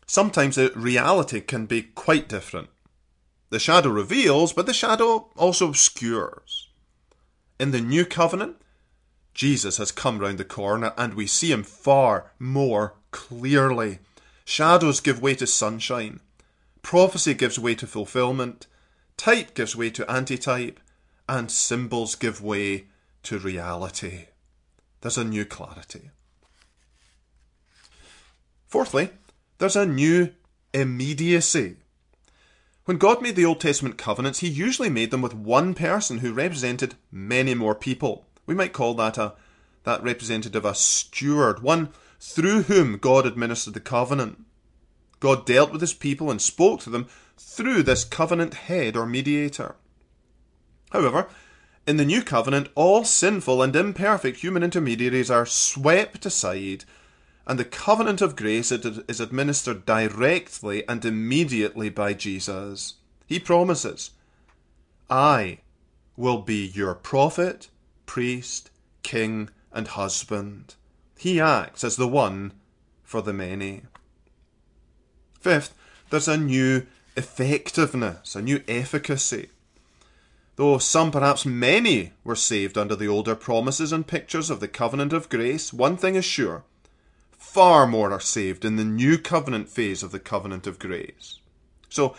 sometimes 0.07 0.55
the 0.55 0.71
reality 0.75 1.41
can 1.41 1.65
be 1.65 1.83
quite 1.83 2.29
different. 2.29 2.69
The 3.49 3.59
shadow 3.59 3.89
reveals, 3.89 4.53
but 4.53 4.65
the 4.65 4.73
shadow 4.73 5.29
also 5.35 5.67
obscures. 5.67 6.69
In 7.59 7.71
the 7.71 7.81
new 7.81 8.05
covenant, 8.05 8.57
Jesus 9.33 9.77
has 9.77 9.91
come 9.91 10.19
round 10.19 10.37
the 10.37 10.45
corner 10.45 10.93
and 10.97 11.13
we 11.13 11.27
see 11.27 11.51
him 11.51 11.63
far 11.63 12.31
more 12.39 12.95
clearly. 13.11 13.99
Shadows 14.45 14.99
give 14.99 15.21
way 15.21 15.35
to 15.35 15.47
sunshine. 15.47 16.19
Prophecy 16.81 17.33
gives 17.33 17.59
way 17.59 17.75
to 17.75 17.87
fulfillment. 17.87 18.67
Type 19.17 19.53
gives 19.53 19.75
way 19.75 19.89
to 19.91 20.09
antitype. 20.09 20.79
And 21.27 21.49
symbols 21.49 22.15
give 22.15 22.41
way 22.41 22.87
to 23.23 23.39
reality. 23.39 24.25
There's 25.01 25.17
a 25.17 25.23
new 25.23 25.45
clarity. 25.45 26.11
Fourthly, 28.67 29.09
there's 29.57 29.75
a 29.75 29.85
new 29.85 30.33
immediacy. 30.73 31.77
When 32.85 32.97
God 32.97 33.21
made 33.21 33.35
the 33.37 33.45
Old 33.45 33.61
Testament 33.61 33.97
covenants, 33.97 34.39
He 34.39 34.49
usually 34.49 34.89
made 34.89 35.11
them 35.11 35.21
with 35.21 35.33
one 35.33 35.73
person 35.73 36.17
who 36.17 36.33
represented 36.33 36.95
many 37.11 37.53
more 37.53 37.75
people. 37.75 38.25
We 38.45 38.55
might 38.55 38.73
call 38.73 38.93
that 38.95 39.17
a 39.17 39.35
that 39.83 40.03
representative 40.03 40.65
a 40.65 40.75
steward, 40.75 41.61
one 41.61 41.89
through 42.19 42.63
whom 42.63 42.97
God 42.97 43.25
administered 43.25 43.73
the 43.73 43.79
covenant. 43.79 44.45
God 45.19 45.45
dealt 45.45 45.71
with 45.71 45.81
his 45.81 45.93
people 45.93 46.31
and 46.31 46.41
spoke 46.41 46.81
to 46.81 46.89
them 46.89 47.07
through 47.37 47.83
this 47.83 48.03
covenant 48.03 48.53
head 48.53 48.95
or 48.95 49.05
mediator. 49.05 49.75
However, 50.93 51.27
in 51.87 51.97
the 51.97 52.05
new 52.05 52.21
covenant, 52.21 52.69
all 52.75 53.03
sinful 53.03 53.61
and 53.63 53.75
imperfect 53.75 54.37
human 54.37 54.63
intermediaries 54.63 55.31
are 55.31 55.45
swept 55.45 56.25
aside, 56.25 56.85
and 57.47 57.59
the 57.59 57.65
covenant 57.65 58.21
of 58.21 58.35
grace 58.35 58.71
is 58.71 59.19
administered 59.19 59.85
directly 59.85 60.87
and 60.87 61.03
immediately 61.03 61.89
by 61.89 62.13
Jesus. 62.13 62.93
He 63.25 63.39
promises, 63.39 64.11
I 65.09 65.57
will 66.15 66.37
be 66.37 66.67
your 66.67 66.93
prophet, 66.93 67.69
priest, 68.05 68.69
king, 69.01 69.49
and 69.73 69.87
husband. 69.87 70.75
He 71.17 71.41
acts 71.41 71.83
as 71.83 71.95
the 71.95 72.07
one 72.07 72.53
for 73.03 73.21
the 73.21 73.33
many. 73.33 73.81
Fifth, 75.41 75.73
there's 76.11 76.27
a 76.27 76.37
new 76.37 76.85
effectiveness, 77.17 78.35
a 78.35 78.41
new 78.41 78.63
efficacy. 78.67 79.49
Though 80.55 80.77
some, 80.77 81.11
perhaps 81.11 81.45
many, 81.45 82.13
were 82.23 82.35
saved 82.35 82.77
under 82.77 82.95
the 82.95 83.07
older 83.07 83.35
promises 83.35 83.91
and 83.91 84.05
pictures 84.05 84.49
of 84.49 84.59
the 84.59 84.67
covenant 84.67 85.11
of 85.11 85.29
grace, 85.29 85.73
one 85.73 85.97
thing 85.97 86.15
is 86.15 86.25
sure 86.25 86.63
far 87.43 87.85
more 87.85 88.11
are 88.11 88.19
saved 88.19 88.65
in 88.65 88.77
the 88.77 88.83
new 88.83 89.15
covenant 89.15 89.69
phase 89.69 90.01
of 90.01 90.11
the 90.11 90.19
covenant 90.19 90.65
of 90.65 90.79
grace. 90.79 91.39
So, 91.87 92.15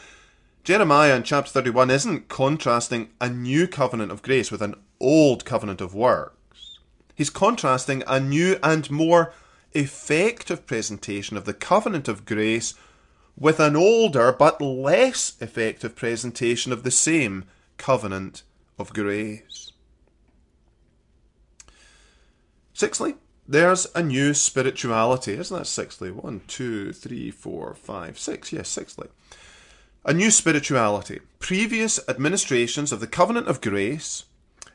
Jeremiah 0.62 1.16
in 1.16 1.24
chapter 1.24 1.50
31 1.50 1.90
isn't 1.90 2.28
contrasting 2.28 3.08
a 3.20 3.28
new 3.28 3.66
covenant 3.66 4.12
of 4.12 4.22
grace 4.22 4.52
with 4.52 4.62
an 4.62 4.76
old 5.00 5.44
covenant 5.44 5.80
of 5.80 5.92
works. 5.92 6.78
He's 7.16 7.30
contrasting 7.30 8.04
a 8.06 8.20
new 8.20 8.58
and 8.62 8.88
more 8.90 9.32
effective 9.72 10.66
presentation 10.66 11.36
of 11.36 11.46
the 11.46 11.54
covenant 11.54 12.06
of 12.06 12.24
grace 12.24 12.74
with 13.36 13.58
an 13.58 13.74
older 13.74 14.30
but 14.30 14.60
less 14.60 15.36
effective 15.40 15.96
presentation 15.96 16.72
of 16.72 16.84
the 16.84 16.92
same 16.92 17.44
covenant 17.76 18.42
of 18.78 18.92
grace. 18.92 19.72
Sixthly, 22.72 23.14
there's 23.46 23.86
a 23.94 24.02
new 24.02 24.34
spirituality. 24.34 25.32
Isn't 25.34 25.56
that 25.56 25.66
sixthly? 25.66 26.10
One, 26.10 26.40
two, 26.46 26.92
three, 26.92 27.30
four, 27.30 27.74
five, 27.74 28.18
six. 28.18 28.52
Yes, 28.52 28.68
sixthly. 28.68 29.08
A 30.04 30.12
new 30.12 30.30
spirituality. 30.30 31.20
Previous 31.38 32.00
administrations 32.08 32.90
of 32.90 33.00
the 33.00 33.06
covenant 33.06 33.48
of 33.48 33.60
grace, 33.60 34.24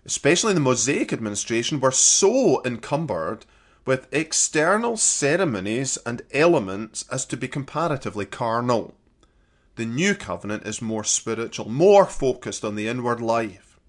especially 0.05 0.53
the 0.53 0.59
Mosaic 0.59 1.11
administration, 1.11 1.79
were 1.79 1.91
so 1.91 2.63
encumbered 2.63 3.45
with 3.85 4.07
external 4.13 4.97
ceremonies 4.97 5.97
and 6.05 6.21
elements 6.31 7.05
as 7.11 7.25
to 7.25 7.37
be 7.37 7.47
comparatively 7.47 8.25
carnal. 8.25 8.95
The 9.79 9.85
new 9.85 10.13
covenant 10.13 10.67
is 10.67 10.81
more 10.81 11.05
spiritual, 11.05 11.69
more 11.69 12.05
focused 12.05 12.65
on 12.65 12.75
the 12.75 12.89
inward 12.89 13.21
life. 13.21 13.79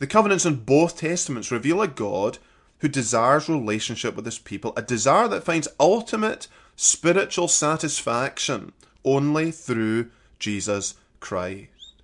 The 0.00 0.08
covenants 0.08 0.44
in 0.44 0.64
both 0.64 0.98
testaments 0.98 1.52
reveal 1.52 1.80
a 1.80 1.86
God 1.86 2.38
who 2.80 2.88
desires 2.88 3.48
relationship 3.48 4.16
with 4.16 4.24
his 4.24 4.40
people, 4.40 4.72
a 4.76 4.82
desire 4.82 5.28
that 5.28 5.44
finds 5.44 5.68
ultimate 5.78 6.48
spiritual 6.74 7.46
satisfaction 7.46 8.72
only 9.04 9.52
through 9.52 10.10
Jesus 10.40 10.94
Christ. 11.20 12.02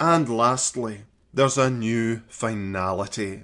And 0.00 0.26
lastly, 0.26 1.02
there's 1.34 1.58
a 1.58 1.68
new 1.68 2.22
finality. 2.28 3.42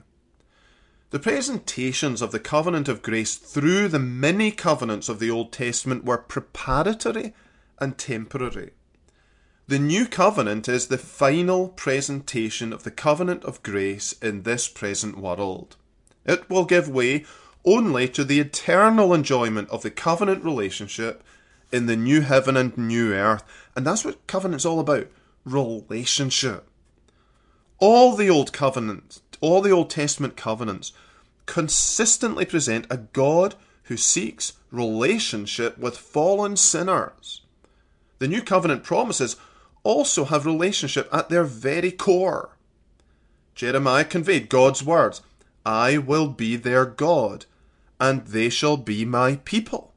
The 1.11 1.19
presentations 1.19 2.23
of 2.23 2.33
the 2.33 2.41
covenant 2.41 2.89
of 2.89 3.03
grace 3.03 3.37
through 3.37 3.89
the 3.89 3.99
many 3.99 4.51
covenants 4.51 5.09
of 5.09 5.21
the 5.21 5.31
Old 5.31 5.53
Testament 5.53 6.05
were 6.05 6.19
preparatory 6.19 7.35
and 7.79 7.97
temporary. 7.97 8.71
The 9.67 9.79
new 9.79 10.07
covenant 10.07 10.69
is 10.69 10.89
the 10.89 10.99
final 10.99 11.69
presentation 11.69 12.73
of 12.73 12.83
the 12.83 12.91
covenant 12.91 13.45
of 13.45 13.63
grace 13.63 14.13
in 14.21 14.43
this 14.43 14.69
present 14.69 15.17
world. 15.17 15.77
It 16.27 16.51
will 16.51 16.65
give 16.65 16.89
way 16.89 17.25
only 17.65 18.09
to 18.09 18.25
the 18.25 18.41
eternal 18.41 19.15
enjoyment 19.15 19.71
of 19.71 19.83
the 19.83 19.91
covenant 19.91 20.45
relationship 20.45 21.23
in 21.73 21.87
the 21.87 21.97
new 21.97 22.21
heaven 22.21 22.57
and 22.57 22.77
new 22.77 23.15
earth. 23.15 23.43
And 23.75 23.87
that's 23.87 24.05
what 24.05 24.27
covenant's 24.27 24.67
all 24.67 24.81
about 24.81 25.09
relationship. 25.45 26.69
All 27.79 28.15
the 28.15 28.31
old 28.31 28.53
covenants, 28.53 29.21
all 29.41 29.61
the 29.61 29.71
Old 29.71 29.91
Testament 29.91 30.37
covenants 30.37 30.93
consistently 31.47 32.45
present 32.45 32.87
a 32.89 32.97
God 32.97 33.55
who 33.85 33.97
seeks 33.97 34.55
relationship 34.71 35.77
with 35.79 35.97
fallen 35.99 36.57
sinners. 36.57 37.43
The 38.19 38.29
new 38.29 38.43
covenant 38.43 38.85
promises 38.85 39.37
also 39.83 40.25
have 40.25 40.47
relationship 40.47 41.09
at 41.13 41.29
their 41.29 41.45
very 41.45 41.91
core. 41.91 42.57
Jeremiah 43.55 44.05
conveyed 44.05 44.49
God's 44.49 44.83
words 44.83 45.23
I 45.67 45.99
will 45.99 46.29
be 46.29 46.57
their 46.57 46.85
God, 46.85 47.47
and 48.01 48.27
they 48.27 48.49
shall 48.49 48.77
be 48.77 49.05
my 49.05 49.37
people. 49.45 49.94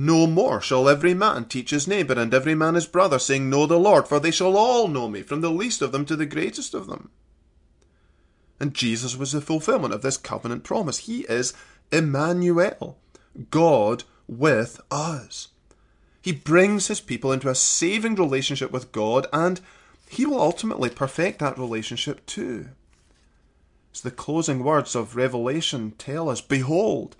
No 0.00 0.28
more 0.28 0.60
shall 0.60 0.88
every 0.88 1.12
man 1.12 1.46
teach 1.46 1.70
his 1.70 1.88
neighbour 1.88 2.12
and 2.12 2.32
every 2.32 2.54
man 2.54 2.76
his 2.76 2.86
brother, 2.86 3.18
saying, 3.18 3.50
Know 3.50 3.66
the 3.66 3.80
Lord, 3.80 4.06
for 4.06 4.20
they 4.20 4.30
shall 4.30 4.56
all 4.56 4.86
know 4.86 5.08
me, 5.08 5.22
from 5.22 5.40
the 5.40 5.50
least 5.50 5.82
of 5.82 5.90
them 5.90 6.04
to 6.04 6.14
the 6.14 6.24
greatest 6.24 6.72
of 6.72 6.86
them. 6.86 7.10
And 8.60 8.74
Jesus 8.74 9.16
was 9.16 9.32
the 9.32 9.40
fulfillment 9.40 9.92
of 9.92 10.02
this 10.02 10.16
covenant 10.16 10.62
promise. 10.62 10.98
He 10.98 11.22
is 11.22 11.52
Emmanuel, 11.90 12.96
God 13.50 14.04
with 14.28 14.80
us. 14.88 15.48
He 16.22 16.30
brings 16.30 16.86
his 16.86 17.00
people 17.00 17.32
into 17.32 17.48
a 17.48 17.56
saving 17.56 18.14
relationship 18.14 18.70
with 18.70 18.92
God, 18.92 19.26
and 19.32 19.60
he 20.08 20.24
will 20.24 20.40
ultimately 20.40 20.90
perfect 20.90 21.40
that 21.40 21.58
relationship 21.58 22.24
too. 22.24 22.68
As 23.92 24.02
the 24.02 24.12
closing 24.12 24.62
words 24.62 24.94
of 24.94 25.16
Revelation 25.16 25.94
tell 25.98 26.28
us 26.28 26.40
Behold, 26.40 27.16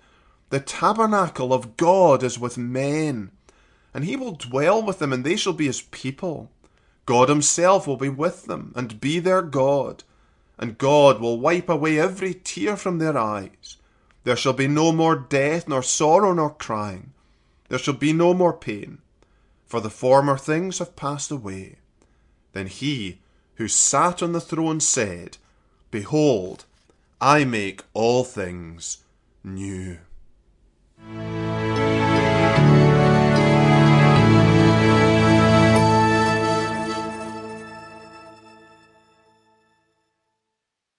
the 0.49 0.59
tabernacle 0.59 1.53
of 1.53 1.77
God 1.77 2.23
is 2.23 2.39
with 2.39 2.57
men, 2.57 3.31
and 3.93 4.05
he 4.05 4.15
will 4.15 4.33
dwell 4.33 4.81
with 4.81 4.99
them, 4.99 5.13
and 5.13 5.23
they 5.23 5.35
shall 5.35 5.53
be 5.53 5.67
his 5.67 5.81
people. 5.81 6.51
God 7.05 7.29
himself 7.29 7.87
will 7.87 7.97
be 7.97 8.09
with 8.09 8.45
them, 8.45 8.73
and 8.75 8.99
be 8.99 9.19
their 9.19 9.41
God 9.41 10.03
and 10.59 10.77
God 10.77 11.21
will 11.21 11.39
wipe 11.39 11.69
away 11.69 11.97
every 11.97 12.33
tear 12.33 12.75
from 12.75 12.99
their 12.99 13.17
eyes. 13.17 13.77
There 14.25 14.35
shall 14.35 14.53
be 14.53 14.67
no 14.67 14.91
more 14.91 15.15
death, 15.15 15.69
nor 15.69 15.81
sorrow, 15.81 16.33
nor 16.33 16.53
crying. 16.53 17.13
There 17.69 17.79
shall 17.79 17.93
be 17.93 18.11
no 18.11 18.33
more 18.33 18.51
pain, 18.51 18.99
for 19.65 19.79
the 19.79 19.89
former 19.89 20.37
things 20.37 20.79
have 20.79 20.97
passed 20.97 21.31
away. 21.31 21.77
Then 22.51 22.67
he 22.67 23.19
who 23.55 23.69
sat 23.69 24.21
on 24.21 24.33
the 24.33 24.41
throne 24.41 24.81
said, 24.81 25.37
Behold, 25.91 26.65
I 27.21 27.45
make 27.45 27.83
all 27.93 28.25
things 28.25 28.97
new. 29.41 29.99
Thank 31.01 31.53
you. 31.53 31.58